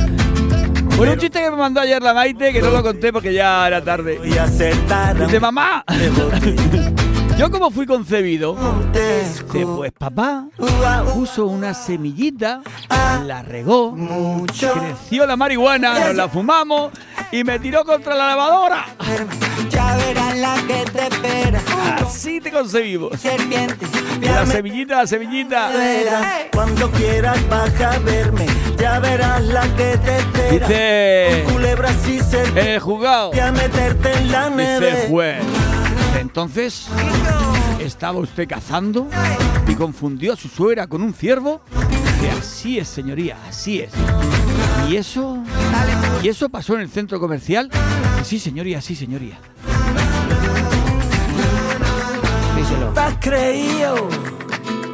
[1.01, 3.65] Bueno, un chiste que me mandó ayer la Maite, que no lo conté porque ya
[3.65, 4.19] era tarde.
[5.25, 5.83] Dice, mamá,
[7.41, 8.55] yo como fui concebido,
[8.93, 10.45] dice, pues papá
[11.15, 12.61] puso una semillita,
[13.25, 13.95] la regó,
[14.45, 16.91] creció la marihuana, nos la fumamos
[17.31, 18.85] y me tiró contra la lavadora.
[19.71, 21.61] Ya verás la que te espera.
[21.99, 23.19] Así te concebimos.
[23.19, 23.87] Serpiente,
[24.21, 25.71] La semillita, la semillita.
[26.53, 28.45] Cuando quieras baja a verme,
[28.77, 30.67] ya verás la que te espera.
[30.67, 35.07] Dice Culebra si se en el juzgado, y a meterte en la dice el
[36.19, 36.87] Entonces,
[37.79, 39.07] ¿estaba usted cazando
[39.67, 41.61] y confundió a su suegra con un ciervo?
[42.19, 43.91] Que así es, señoría, así es.
[44.89, 45.43] ¿Y eso?
[46.23, 47.69] ¿Y eso pasó en el centro comercial?
[48.23, 49.37] Sí, señoría, sí, señoría.
[52.55, 52.87] díselo.
[52.93, 54.07] ¿Te has creído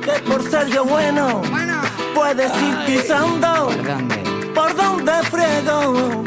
[0.04, 1.42] que por ser yo bueno
[2.16, 4.16] puedes ir pisando ¿Por dónde?
[4.56, 6.24] por donde frego?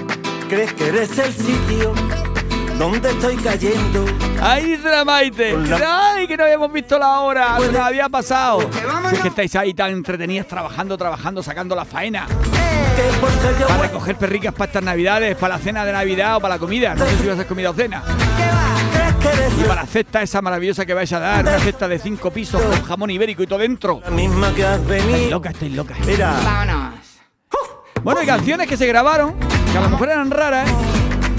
[0.49, 1.95] ¿Crees que eres el sitio
[2.81, 4.05] donde estoy cayendo?
[4.43, 5.53] Ahí dice la Maite.
[5.57, 7.59] La- ¡Ay, que no habíamos visto la hora!
[7.59, 8.69] Nos había pasado.
[9.11, 12.27] Si es que estáis ahí tan entretenidas trabajando, trabajando, sacando la faena.
[13.61, 16.59] Yo Para recoger perricas para estas navidades, para la cena de Navidad o para la
[16.59, 16.95] comida.
[16.95, 18.03] No sé si vas a hacer comida o cena.
[19.59, 22.61] Y para la cesta esa maravillosa que vais a dar, una cesta de cinco pisos
[22.63, 24.01] con jamón ibérico y todo dentro.
[24.05, 25.31] la misma que has Estáis venido.
[25.31, 25.99] locas, estáis locas.
[26.07, 26.95] Mira, Vámonos.
[28.03, 29.35] Bueno, hay canciones que se grabaron,
[29.71, 30.69] que a lo mejor eran raras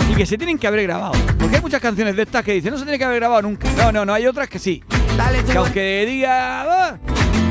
[0.09, 1.13] y que se tienen que haber grabado.
[1.39, 3.67] Porque hay muchas canciones de estas que dicen no se tiene que haber grabado nunca.
[3.77, 4.83] No, no, no, hay otras que sí.
[5.17, 6.97] Dale, Que aunque diga, "Ah",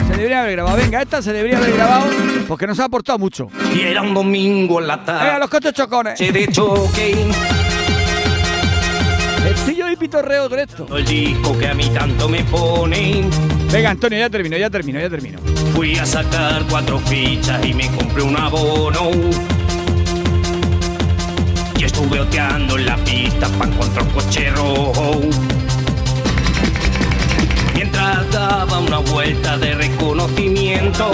[0.06, 0.76] se debería haber grabado.
[0.76, 2.06] Venga, esta se debería haber grabado
[2.48, 3.48] porque nos ha aportado mucho.
[3.74, 6.18] Y era un domingo en la Venga, tarde los coches chocones.
[6.18, 7.26] de choque.
[9.54, 10.96] Estillo y pitorreo con esto.
[10.96, 13.24] El disco que a mí tanto me pone.
[13.72, 15.38] Venga, Antonio, ya termino, ya termino, ya termino.
[15.74, 19.10] Fui a sacar cuatro fichas y me compré un abono.
[22.00, 25.20] Estuve oteando la pista para encontrar un coche rojo.
[27.74, 31.10] Mientras daba una vuelta de reconocimiento,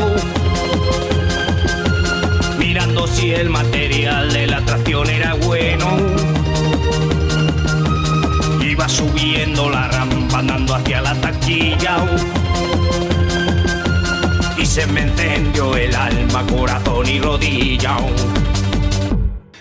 [2.59, 5.89] mirando si el material de la tracción era bueno.
[8.63, 11.97] Iba subiendo la rampa andando hacia la taquilla
[14.57, 17.97] y se me encendió el alma, corazón y rodilla.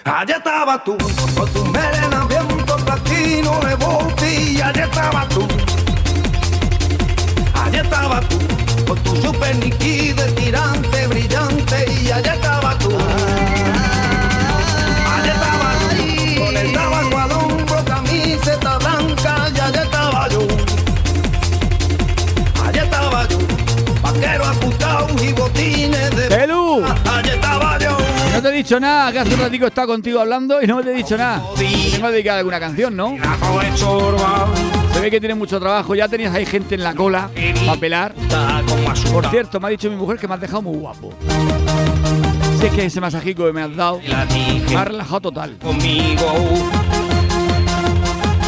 [0.07, 0.95] Allá estaba tú,
[1.35, 5.47] con tu melena viento platino de botella, allá estaba tú.
[7.55, 8.37] Allá estaba tú,
[8.85, 12.91] con tu super Niki de tirante brillante y allá estaba tú.
[15.15, 17.34] Allá estaba tú, con el tabaco
[28.45, 30.93] te he dicho nada, que hace un ratico estaba contigo hablando y no te he
[30.93, 31.41] dicho nada.
[31.57, 33.17] Tengo que dedicar alguna canción, ¿no?
[34.93, 37.31] Se ve que tiene mucho trabajo, ya tenías ahí gente en la cola
[37.65, 38.13] para pelar.
[39.11, 41.11] Por cierto, me ha dicho mi mujer que me has dejado muy guapo.
[42.59, 45.57] Si es que ese masajico que me has dado me ha relajado total.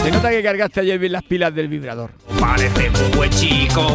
[0.04, 2.12] Se nota que cargaste ayer bien las pilas del vibrador.
[2.40, 3.88] parece un buen chico.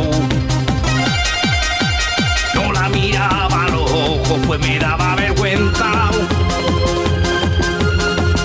[2.82, 6.10] La miraba a los ojos, pues me daba vergüenza.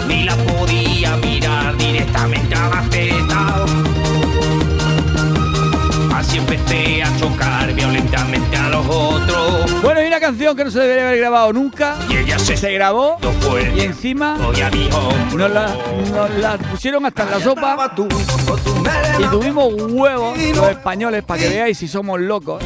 [0.08, 3.66] Ni la podía mirar directamente a la teta.
[6.16, 9.82] Así empecé a chocar violentamente a los otros.
[9.82, 11.96] Bueno, hay una canción que no se debería haber grabado nunca.
[12.08, 13.18] Y ella se Se grabó
[13.76, 15.76] y encima nos la,
[16.14, 17.92] nos la pusieron hasta en la sopa
[19.18, 22.64] y tuvimos huevos los españoles para que veáis si somos locos.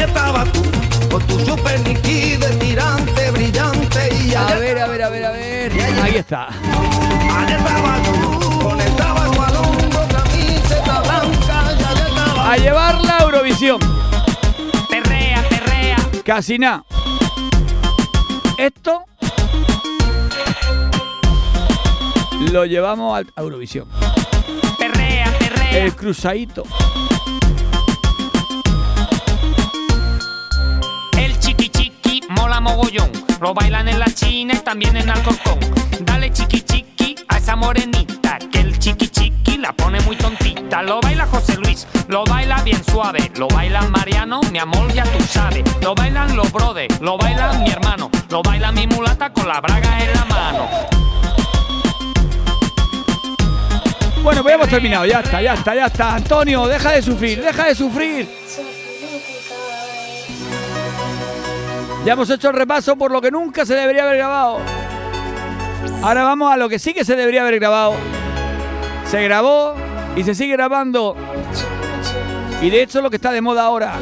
[0.00, 0.62] Estaba tú,
[1.10, 5.72] con tu super de tirante brillante y A ver, a ver, a ver, a ver.
[6.02, 6.48] Ahí está.
[6.48, 13.16] Allá estaba tú, con el tabaco al hombro, camiseta blanca y allá estaba A llevarla
[13.18, 13.78] a Eurovisión.
[14.88, 15.96] Perrea, perrea.
[16.24, 16.84] Casi nada.
[18.58, 19.04] Esto
[22.52, 23.86] lo llevamos al- a Eurovisión.
[24.78, 25.84] Perrea, perrea.
[25.84, 26.64] El cruzadito.
[33.40, 35.58] Lo bailan en la China y también en Alcorcón.
[36.00, 38.38] Dale chiqui chiqui a esa morenita.
[38.52, 40.82] Que el chiqui chiqui la pone muy tontita.
[40.82, 43.30] Lo baila José Luis, lo baila bien suave.
[43.36, 45.64] Lo baila Mariano, mi amor, ya tú sabes.
[45.80, 48.10] Lo bailan los brothers, lo baila mi hermano.
[48.28, 50.68] Lo baila mi mulata con la braga en la mano.
[54.22, 55.06] Bueno, pues hemos terminado.
[55.06, 56.14] Ya está, ya está, ya está.
[56.14, 58.28] Antonio, deja de sufrir, deja de sufrir.
[62.04, 64.58] Ya hemos hecho el repaso por lo que nunca se debería haber grabado.
[66.02, 67.94] Ahora vamos a lo que sí que se debería haber grabado.
[69.06, 69.74] Se grabó
[70.16, 71.14] y se sigue grabando.
[72.62, 73.94] Y de hecho lo que está de moda ahora.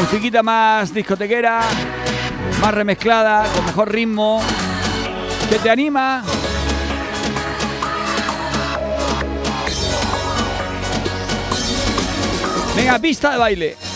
[0.00, 1.60] Musiquita más discotequera,
[2.60, 4.42] más remezclada, con mejor ritmo,
[5.48, 6.24] que te anima.
[12.76, 13.93] Venga, pista de baile.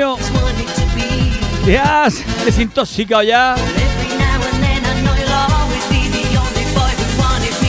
[0.00, 0.16] Antonio.
[1.66, 2.08] Ya,
[2.44, 3.56] desintoxicado ya.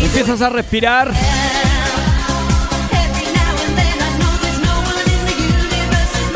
[0.02, 1.12] Empiezas a respirar.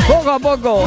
[0.06, 0.84] Poco a poco.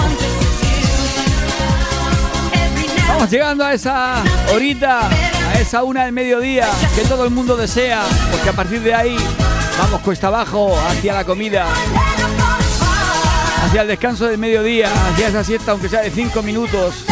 [3.08, 8.04] Vamos llegando a esa horita, a esa una del mediodía que todo el mundo desea,
[8.32, 9.18] porque a partir de ahí
[9.80, 11.66] vamos cuesta abajo hacia la comida,
[13.78, 17.06] hacia el descanso del mediodía, hacia esa siesta, aunque sea de cinco minutos.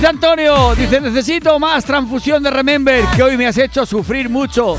[0.00, 4.78] Dice Antonio, dice necesito más transfusión de Remember, que hoy me has hecho sufrir mucho.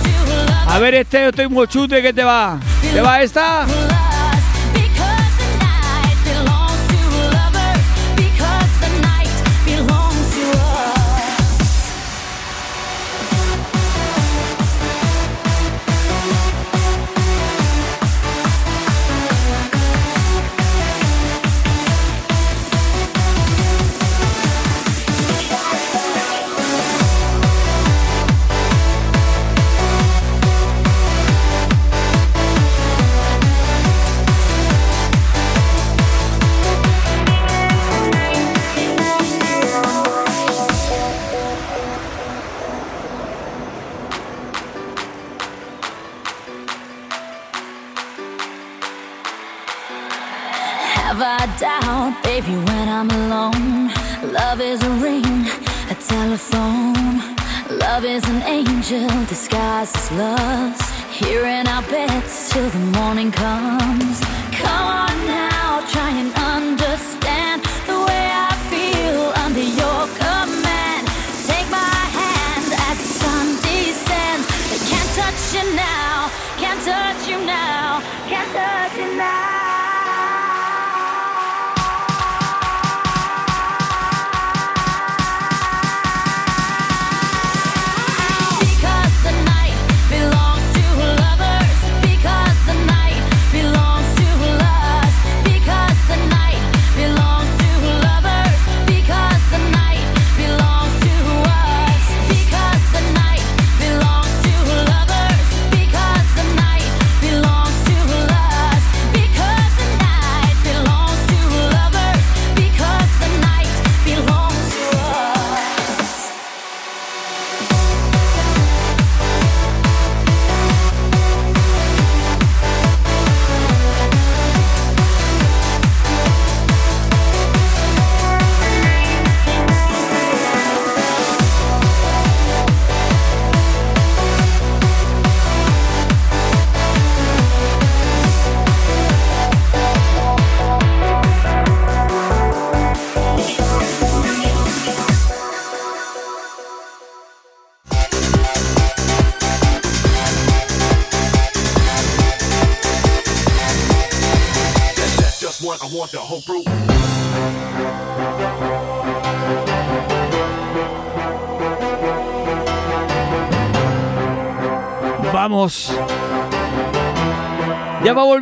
[0.65, 2.57] A ver este, estoy muy chute, ¿qué te va?
[2.91, 3.67] ¿Te va esta?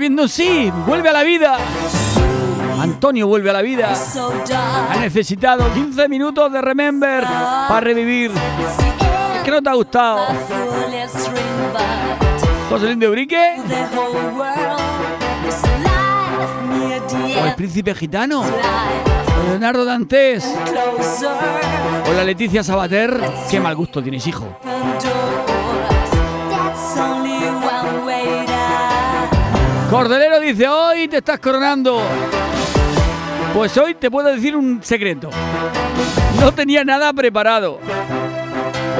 [0.09, 1.55] Volviendo, sí, vuelve a la vida.
[2.81, 3.93] Antonio vuelve a la vida.
[4.89, 8.31] Ha necesitado 15 minutos de Remember para revivir.
[8.31, 10.25] Es que no te ha gustado.
[12.69, 13.57] José de Urique.
[17.39, 18.41] O el príncipe gitano.
[18.41, 20.43] O Leonardo Dantes.
[22.09, 23.21] O la Leticia Sabater.
[23.51, 24.57] Qué mal gusto tienes, hijo.
[29.89, 31.99] Cordelero dice, hoy te estás coronando.
[33.55, 35.31] Pues hoy te puedo decir un secreto.
[36.39, 37.79] No tenía nada preparado.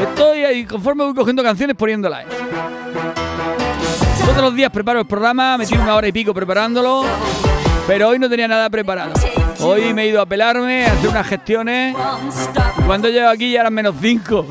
[0.01, 2.25] Estoy ahí, conforme voy cogiendo canciones, poniéndolas.
[4.25, 7.03] Todos los días preparo el programa, me tiro una hora y pico preparándolo,
[7.85, 9.13] pero hoy no tenía nada preparado.
[9.59, 11.95] Hoy me he ido a pelarme, a hacer unas gestiones.
[12.87, 14.45] Cuando llego aquí ya eran menos 5.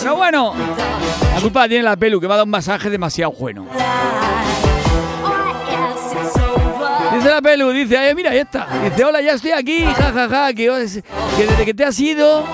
[0.00, 0.54] Pero bueno,
[1.34, 3.66] la culpa tiene la pelu, que me ha dado un masaje demasiado bueno.
[7.14, 8.66] Dice la pelu, dice, mira, ahí está.
[8.84, 11.00] Dice, hola, ya estoy aquí, jajaja, que, os-
[11.36, 12.44] que desde que te has ido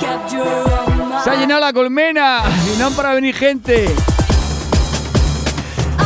[1.22, 2.42] se ha llenado la colmena
[2.74, 3.82] y no para venir gente.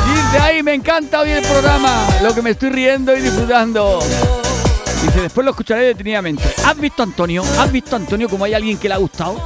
[0.04, 3.98] Dice, ay, me encanta hoy el programa, lo que me estoy riendo y disfrutando.
[5.02, 6.44] Dice, después lo escucharé detenidamente.
[6.66, 7.42] ¿Has visto a Antonio?
[7.58, 9.36] ¿Has visto a Antonio como hay alguien que le ha gustado?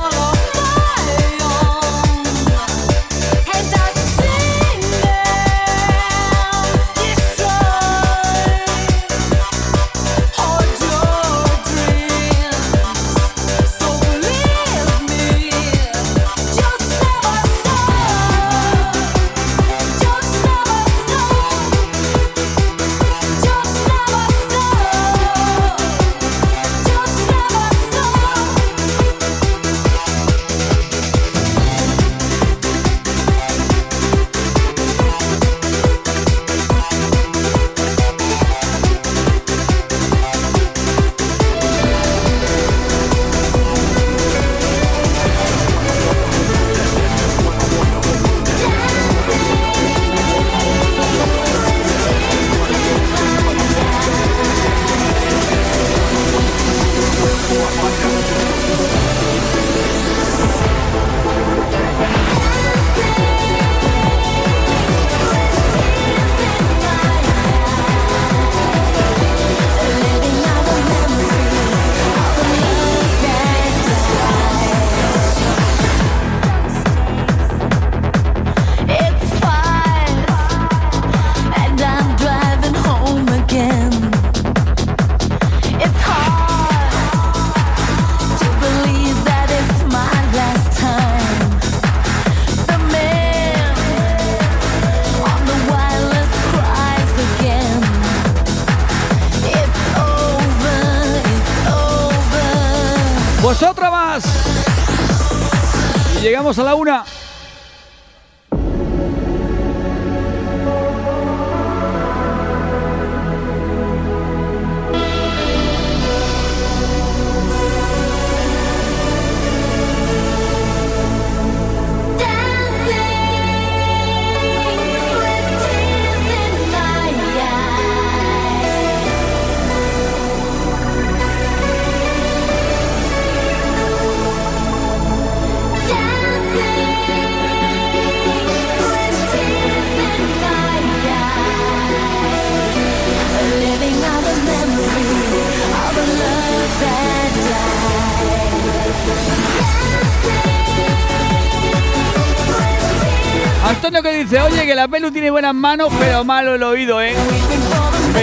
[153.85, 157.15] Antonio que dice, oye, que la pelu tiene buenas manos, pero malo el oído, ¿eh?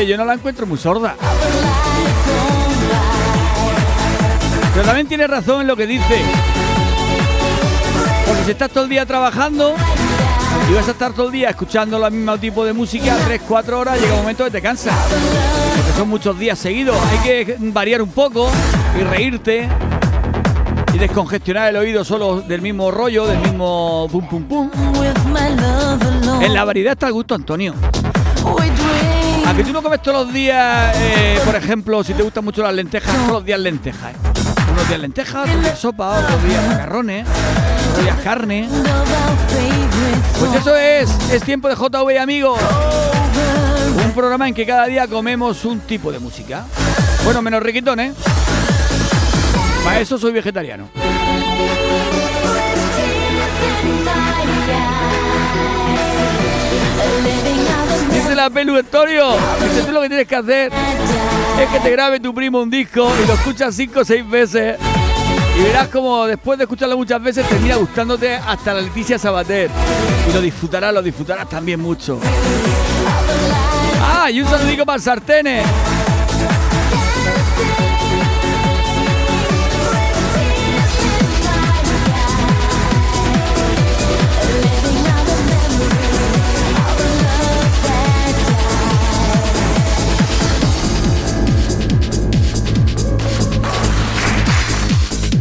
[0.07, 1.15] Yo no la encuentro muy sorda.
[4.73, 6.23] Pero también tiene razón en lo que dice.
[8.25, 9.75] Porque si estás todo el día trabajando
[10.67, 14.01] y vas a estar todo el día escuchando el mismo tipo de música, 3-4 horas,
[14.01, 14.95] llega un momento que te cansas.
[15.75, 16.97] Porque son muchos días seguidos.
[17.11, 18.49] Hay que variar un poco
[18.99, 19.69] y reírte
[21.01, 24.69] descongestionar el oído solo del mismo rollo, del mismo pum pum pum.
[26.39, 27.73] En la variedad está el gusto, Antonio.
[29.47, 32.61] A que tú no comes todos los días, eh, por ejemplo, si te gustan mucho
[32.61, 34.13] las lentejas, todos los días lentejas.
[34.13, 34.15] ¿eh?
[34.71, 37.27] Unos días lentejas, otros días sopa, otros días macarrones,
[37.89, 38.69] otros días carne.
[40.39, 42.59] Pues eso es, es tiempo de JV amigos.
[44.05, 46.63] Un programa en que cada día comemos un tipo de música.
[47.23, 48.13] Bueno, menos riquitones.
[49.83, 50.89] Para eso soy vegetariano.
[58.11, 60.71] Dice la pelu Antonio, dice tú lo que tienes que hacer
[61.61, 64.77] es que te grabe tu primo un disco y lo escuchas cinco o seis veces
[65.57, 69.69] y verás como después de escucharlo muchas veces termina gustándote hasta la Leticia Sabater.
[70.29, 72.19] Y lo disfrutarás, lo disfrutarás también mucho.
[74.01, 75.01] Ah, y un saludico para el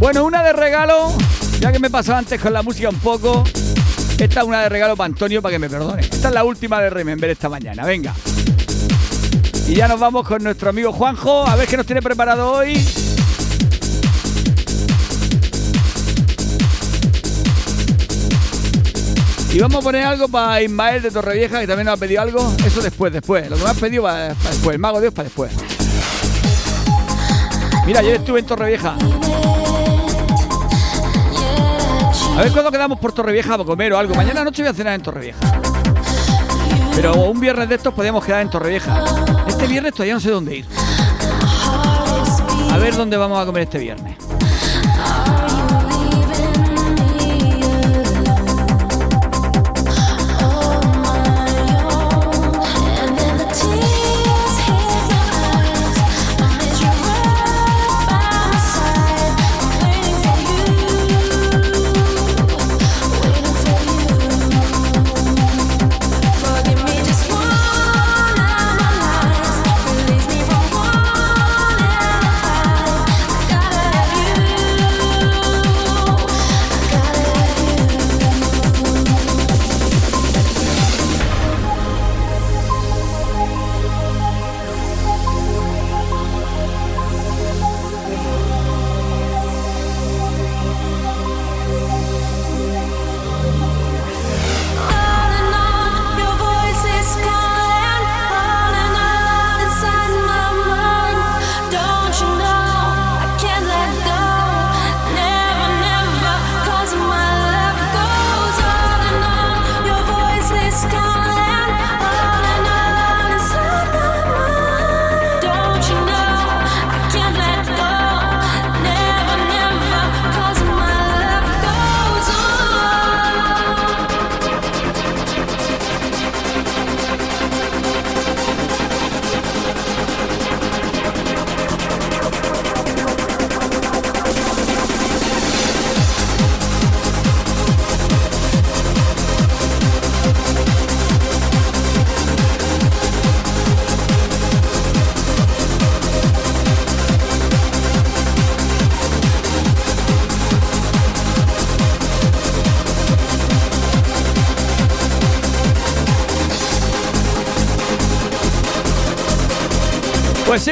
[0.00, 1.12] Bueno, una de regalo,
[1.60, 3.44] ya que me pasó antes con la música un poco.
[4.18, 6.00] Esta es una de regalo para Antonio para que me perdone.
[6.00, 8.14] Esta es la última de Remember esta mañana, venga.
[9.68, 12.82] Y ya nos vamos con nuestro amigo Juanjo, a ver qué nos tiene preparado hoy.
[19.52, 22.54] Y vamos a poner algo para Ismael de Torrevieja, que también nos ha pedido algo.
[22.64, 23.50] Eso después, después.
[23.50, 24.78] Lo que me has pedido para, después.
[24.78, 25.52] Mago Dios para después.
[27.84, 28.96] Mira, ayer estuve en Torrevieja.
[32.40, 34.14] A ver cuándo quedamos por Torrevieja para comer o algo.
[34.14, 35.38] Mañana noche voy a cenar en Torrevieja.
[36.96, 39.04] Pero un viernes de estos podemos quedar en Torrevieja.
[39.46, 40.66] Este viernes todavía no sé dónde ir.
[42.72, 44.16] A ver dónde vamos a comer este viernes.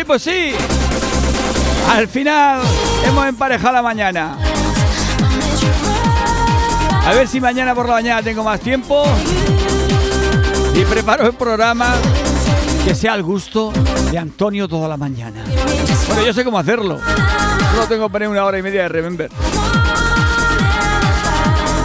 [0.09, 0.53] Pues sí.
[1.91, 2.63] Al final
[3.05, 4.39] hemos emparejado la mañana.
[7.05, 9.05] A ver si mañana por la mañana tengo más tiempo
[10.75, 11.95] y preparo el programa
[12.87, 13.71] que sea al gusto
[14.11, 15.45] de Antonio toda la mañana.
[16.07, 16.99] Bueno, yo sé cómo hacerlo.
[17.73, 19.31] Solo tengo que poner una hora y media de Remember.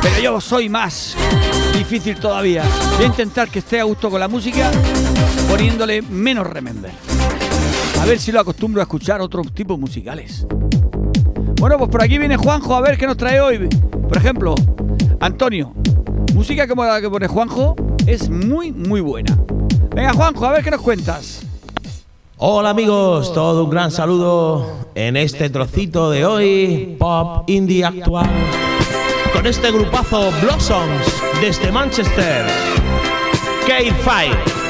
[0.02, 1.18] Pero yo soy más
[1.78, 2.64] difícil todavía.
[2.96, 4.72] Voy a intentar que esté a gusto con la música
[5.50, 7.03] poniéndole menos Remember.
[8.04, 10.46] A ver si lo acostumbro a escuchar otros tipos musicales.
[11.58, 13.70] Bueno, pues por aquí viene Juanjo a ver qué nos trae hoy.
[14.10, 14.56] Por ejemplo,
[15.22, 15.72] Antonio,
[16.34, 19.40] música como la que pone Juanjo es muy, muy buena.
[19.96, 21.44] Venga, Juanjo, a ver qué nos cuentas.
[22.36, 28.30] Hola amigos, todo un gran saludo en este trocito de hoy, pop indie actual,
[29.32, 31.08] con este grupazo Blossoms
[31.40, 32.48] desde Manchester,
[33.66, 34.63] K5.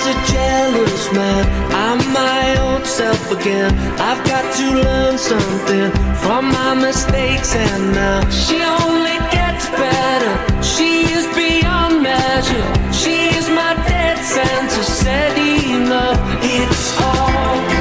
[0.00, 1.44] Was a jealous man.
[1.72, 3.72] I'm my old self again.
[3.98, 5.90] I've got to learn something
[6.22, 10.34] from my mistakes, and now she only gets better.
[10.62, 12.68] She is beyond measure.
[12.92, 14.82] She is my dead center.
[14.82, 16.18] Said enough.
[16.42, 17.79] It's all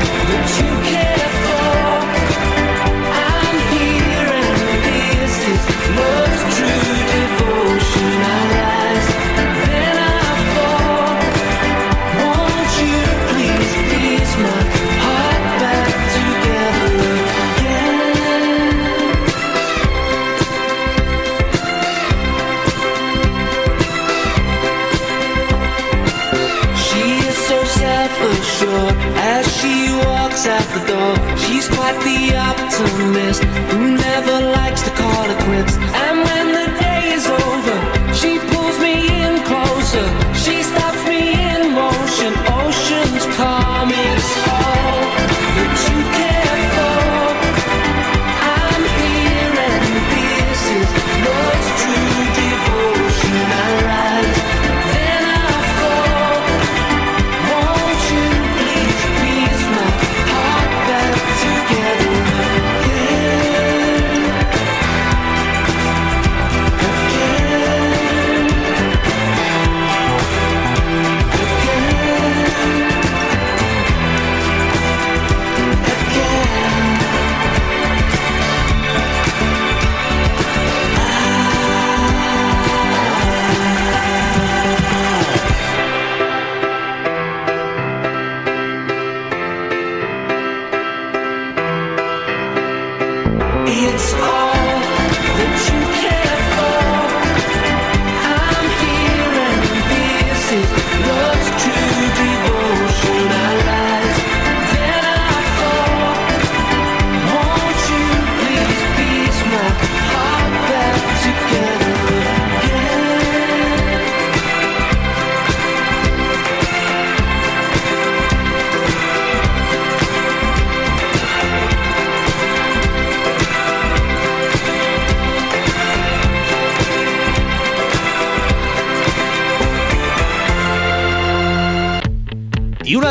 [32.36, 35.89] optimist who never likes to call it quits.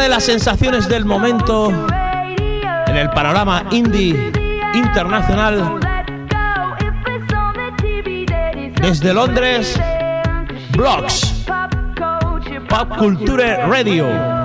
[0.08, 1.70] las sensaciones del momento
[2.86, 4.32] en el panorama indie
[4.74, 5.78] internacional.
[8.80, 9.78] Desde Londres,
[10.76, 11.44] Blocks,
[12.68, 14.37] Pop Culture Radio.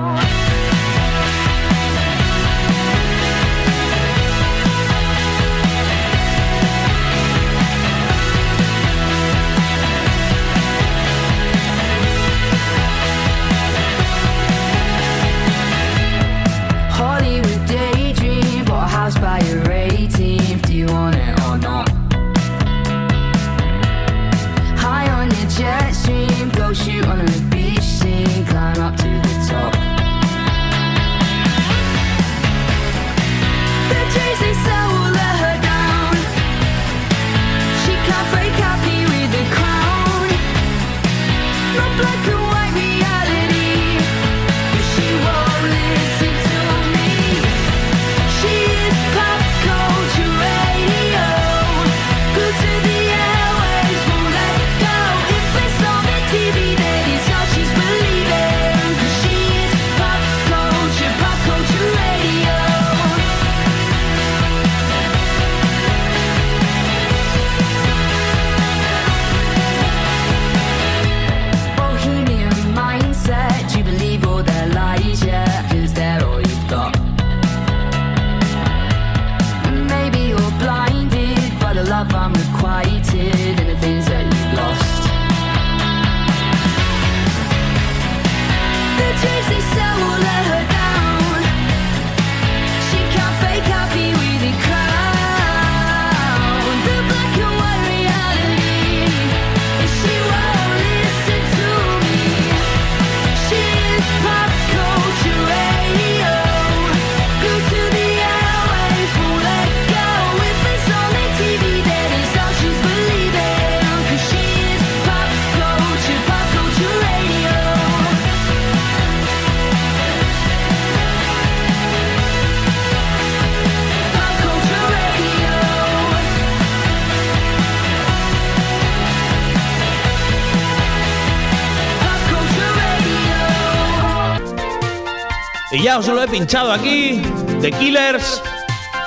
[135.94, 137.22] ya os lo he pinchado aquí.
[137.60, 138.42] The Killers,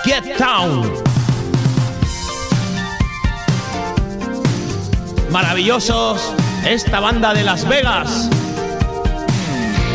[0.06, 0.90] Get Down.
[5.30, 6.34] Maravillosos,
[6.66, 8.30] esta banda de Las Vegas.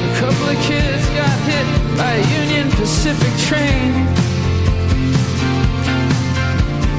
[0.04, 1.66] A couple of kids got hit
[1.96, 4.06] by a Union Pacific train.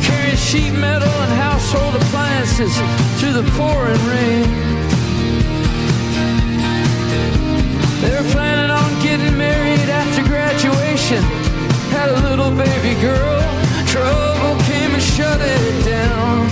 [0.02, 2.74] Carrying sheet metal and household appliances
[3.20, 4.73] through the pouring rain.
[9.04, 11.22] getting married after graduation.
[11.91, 13.41] Had a little baby girl,
[13.86, 16.47] trouble came and shut it down.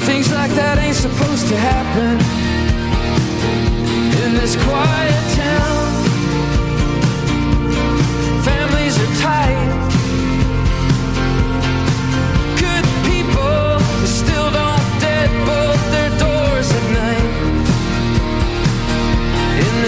[0.00, 2.18] Things like that ain't supposed to happen
[4.24, 5.91] in this quiet town.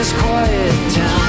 [0.04, 1.20] this quiet town.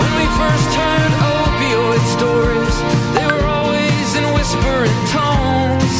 [0.00, 2.76] When we first heard opioid stories,
[3.14, 5.94] they were always in whispering tones.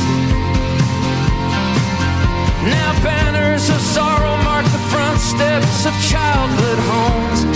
[2.69, 7.54] Now banners of sorrow mark the front steps of childhood homes.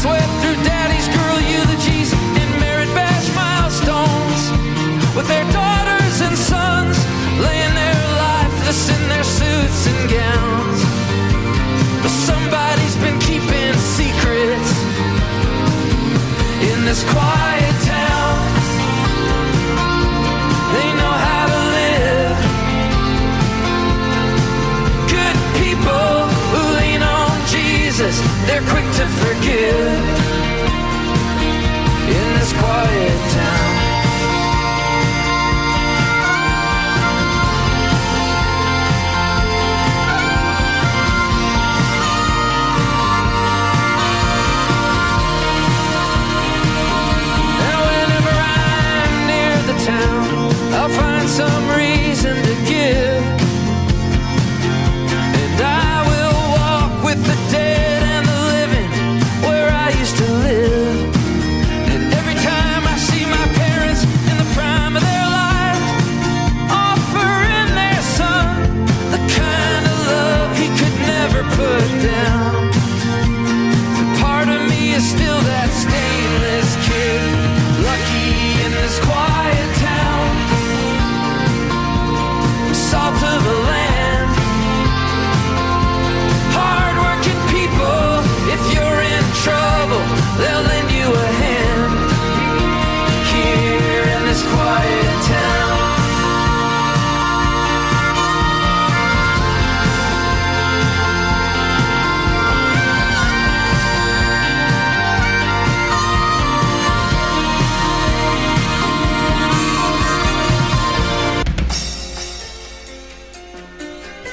[0.00, 4.42] Parents wept through daddy's girl eulogies and merit badge milestones.
[5.14, 6.96] With their daughters and sons
[7.38, 10.80] laying their lifeless in their suits and gowns.
[12.00, 14.70] But somebody's been keeping secrets
[16.72, 17.59] in this quiet
[28.50, 30.02] they're quick to forgive.
[32.16, 33.59] In this quiet town.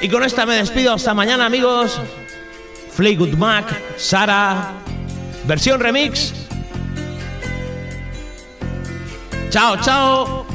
[0.07, 0.93] Y con esta me despido.
[0.93, 1.99] Hasta mañana, amigos.
[2.93, 3.65] Fleetwood Mac,
[3.97, 4.71] Sara,
[5.45, 6.33] versión remix.
[9.49, 10.45] Chao, chao.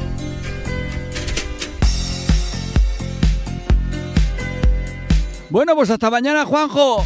[5.51, 7.05] Bueno, pues hasta mañana, Juanjo.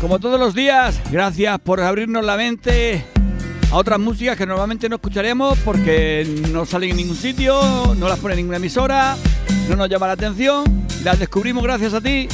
[0.00, 3.11] Como todos los días, gracias por abrirnos la mente
[3.72, 7.58] a otras músicas que normalmente no escucharemos porque no salen en ningún sitio,
[7.96, 9.16] no las pone ninguna emisora,
[9.66, 10.64] no nos llama la atención.
[11.02, 12.28] Las descubrimos gracias a ti.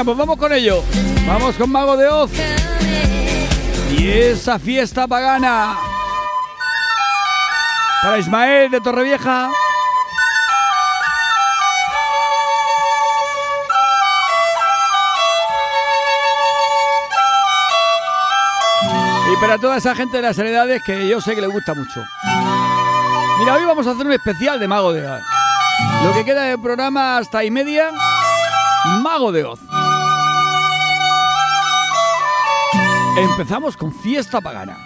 [0.00, 0.82] Venga, pues vamos con ello.
[1.26, 2.30] Vamos con Mago de Oz.
[3.90, 5.76] Y esa fiesta pagana.
[8.00, 9.50] Para Ismael de Torrevieja.
[19.30, 22.02] Y para toda esa gente de las heredades que yo sé que le gusta mucho.
[23.38, 25.20] Mira, hoy vamos a hacer un especial de Mago de Oz.
[26.04, 27.90] Lo que queda del programa hasta y media,
[29.02, 29.69] Mago de Oz.
[33.16, 34.76] Empezamos con fiesta pagana.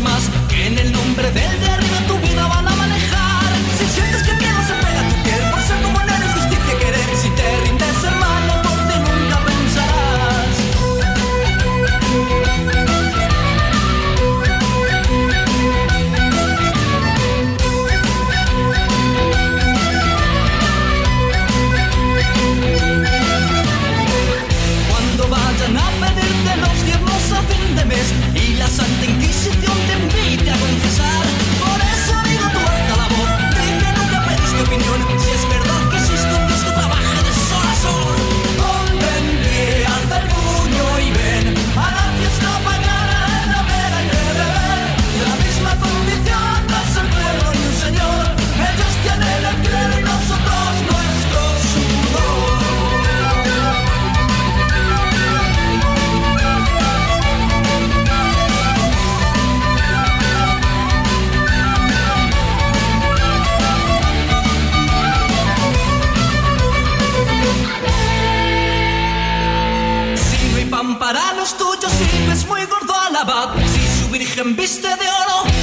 [0.00, 1.53] Más, que en el nombre del
[70.98, 73.50] Para los tuyos, si es muy gordo al abad.
[73.66, 75.53] Si su virgen viste de oro,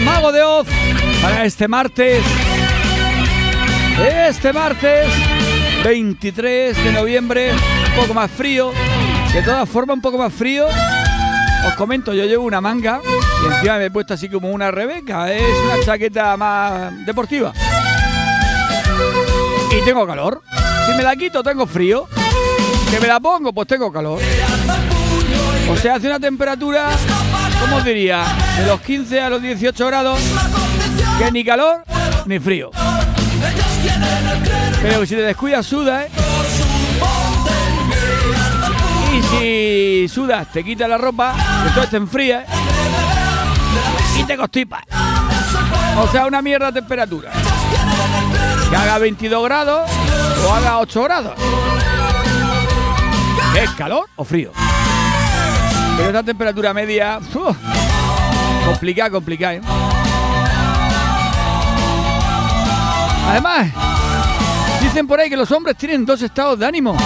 [0.00, 0.66] Mago de Oz,
[1.20, 2.22] para este martes.
[4.28, 5.08] Este martes
[5.82, 8.72] 23 de noviembre, un poco más frío.
[9.32, 10.66] De todas formas, un poco más frío.
[11.66, 15.32] Os comento, yo llevo una manga y encima me he puesto así como una Rebeca.
[15.32, 17.52] Es una chaqueta más deportiva.
[19.76, 20.42] Y tengo calor.
[20.86, 22.06] Si me la quito, tengo frío.
[22.90, 24.20] Que me la pongo, pues tengo calor.
[25.70, 26.90] O sea, hace una temperatura,
[27.60, 28.24] ¿cómo diría?
[28.58, 30.18] De los 15 a los 18 grados,
[31.18, 31.84] que ni calor
[32.26, 32.70] ni frío.
[34.82, 36.10] Pero si te descuidas, suda, ¿eh?
[39.16, 41.34] Y si sudas, te quitas la ropa,
[41.66, 42.44] entonces te enfrías
[44.18, 44.82] y te constipas.
[45.98, 47.32] O sea, una mierda de temperatura.
[48.70, 49.90] Que haga 22 grados
[50.46, 51.32] o haga 8 grados.
[53.52, 54.52] ¿Qué es calor o frío?
[55.98, 57.18] Pero esta temperatura media.
[57.18, 57.56] uf,
[58.64, 59.60] complicada, complicada, ¿eh?
[63.28, 63.66] Además,
[64.80, 66.96] dicen por ahí que los hombres tienen dos estados de ánimo: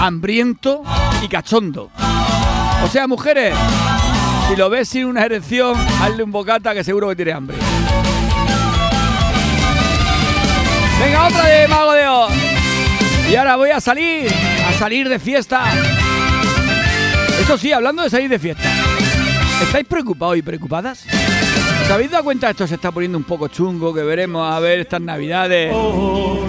[0.00, 0.82] hambriento
[1.22, 1.90] y cachondo.
[2.84, 3.54] O sea, mujeres,
[4.48, 7.56] si lo ves sin una erección, hazle un bocata que seguro que tiene hambre.
[11.00, 12.32] Venga, otra de Mago de Oz.
[13.30, 14.30] Y ahora voy a salir,
[14.68, 15.64] a salir de fiesta.
[17.40, 18.64] Eso sí, hablando de salir de fiesta.
[19.62, 21.06] ¿Estáis preocupados y preocupadas?
[21.84, 22.50] ¿Os habéis dado cuenta?
[22.50, 25.74] Esto se está poniendo un poco chungo, que veremos a ver estas navidades.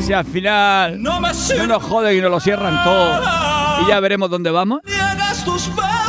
[0.01, 3.22] Si al final no nos joden y nos lo cierran todo.
[3.84, 4.81] Y ya veremos dónde vamos.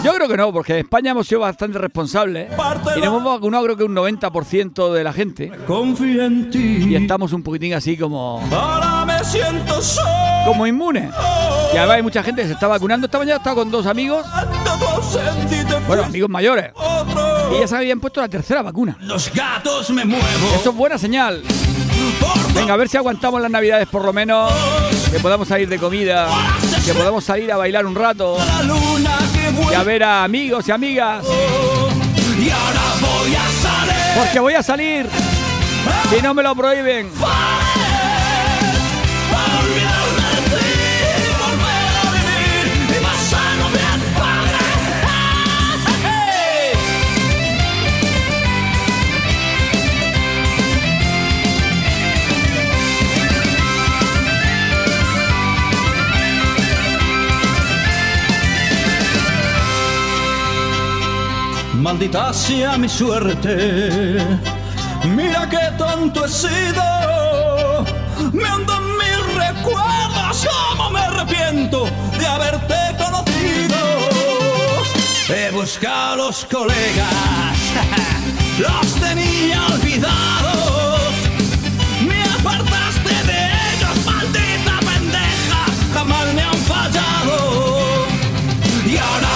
[0.03, 2.51] Yo creo que no, porque en España hemos sido bastante responsables.
[2.97, 5.53] Y nos hemos vacunado creo que un 90% de la gente.
[5.67, 6.87] Confía en ti.
[6.89, 8.41] Y estamos un poquitín así como...
[8.53, 10.09] Ahora me siento solo.
[10.47, 11.13] Como inmunes.
[11.75, 13.07] Y además hay mucha gente que se está vacunando.
[13.07, 14.25] Esta mañana estaba con dos amigos.
[15.87, 16.73] Bueno, amigos mayores.
[17.57, 18.97] Y ya se habían puesto la tercera vacuna.
[19.01, 20.25] Los gatos me muevo.
[20.55, 21.43] Eso es buena señal.
[22.55, 24.53] Venga, a ver si aguantamos las navidades por lo menos.
[25.11, 26.29] Que podamos salir de comida.
[26.85, 28.37] Que podamos salir a bailar un rato.
[29.71, 31.25] Y a ver a amigos y amigas.
[31.25, 33.95] Y ahora voy a salir.
[34.17, 35.09] Porque voy a salir.
[36.11, 37.11] Si no me lo prohíben.
[62.09, 64.19] Maldita sea mi suerte.
[65.15, 67.85] Mira qué tonto he sido.
[68.33, 70.49] Me andan mis recuerdos.
[70.71, 71.85] Cómo me arrepiento
[72.19, 73.77] de haberte conocido.
[75.29, 77.59] He buscado a los colegas.
[78.59, 81.13] Los tenía olvidados.
[82.09, 85.61] Me apartaste de ellos, maldita pendeja.
[85.93, 88.07] Jamás me han fallado.
[88.87, 89.28] Y ahora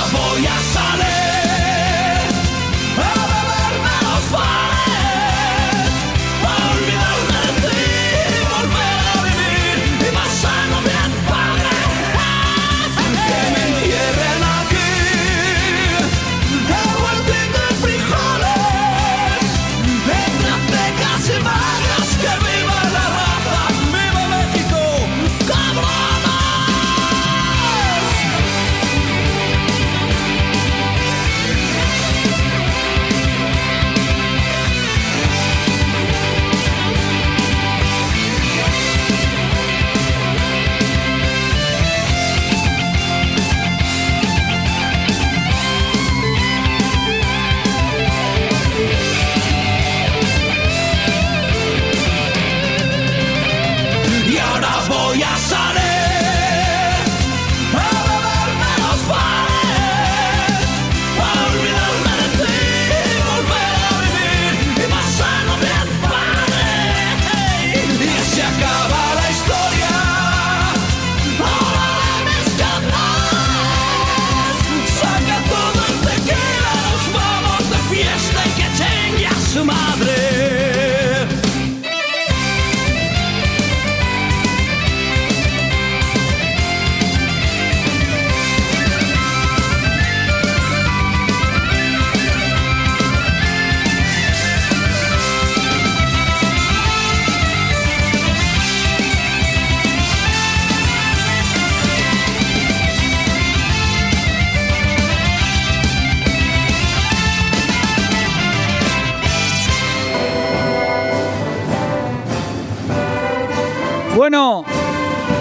[114.15, 114.65] Bueno,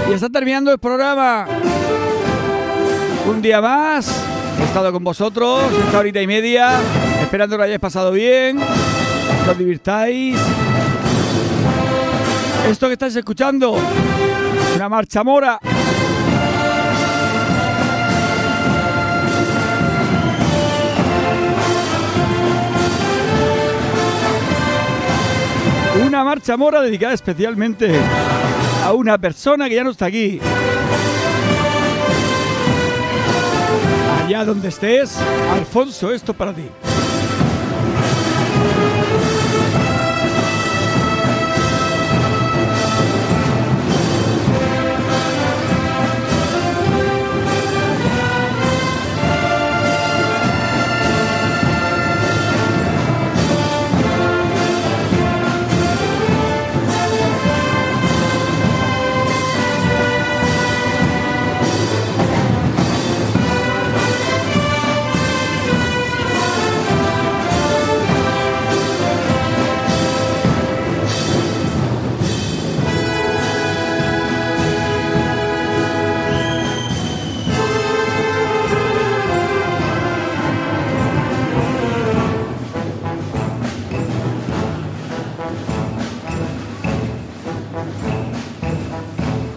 [0.10, 1.46] y está terminando el programa.
[3.28, 4.24] Un día más.
[4.60, 6.80] He estado con vosotros esta horita y media.
[7.22, 8.60] Esperando que lo hayáis pasado bien.
[9.44, 10.38] Que os divirtáis.
[12.70, 15.60] Esto que estáis escuchando es una marcha mora.
[26.06, 28.00] Una marcha mora dedicada especialmente
[28.84, 30.40] a una persona que ya no está aquí.
[34.26, 35.18] Allá donde estés,
[35.52, 36.64] Alfonso, esto para ti.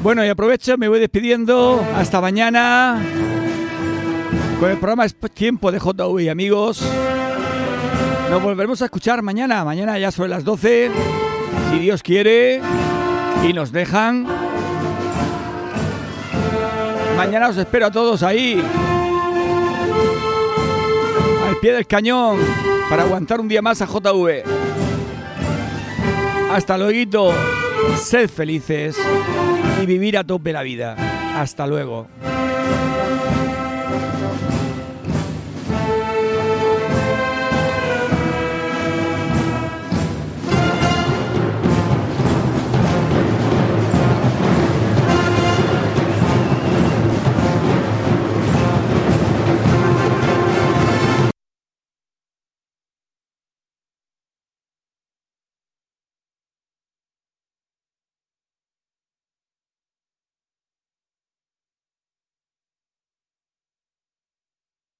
[0.04, 1.82] Bueno, y aprovecho, me voy despidiendo.
[1.96, 3.02] Hasta mañana.
[4.60, 6.82] Con el programa es Tiempo de JV, amigos.
[8.28, 9.64] Nos volveremos a escuchar mañana.
[9.64, 10.90] Mañana ya sobre las 12.
[11.70, 12.60] Si Dios quiere.
[13.48, 14.26] Y nos dejan.
[17.16, 18.62] Mañana os espero a todos ahí.
[21.48, 22.40] Al pie del cañón.
[22.90, 24.42] Para aguantar un día más a JV.
[26.52, 27.32] Hasta luego.
[27.96, 28.96] Sed felices
[29.82, 30.96] y vivir a tope la vida.
[31.40, 32.06] Hasta luego.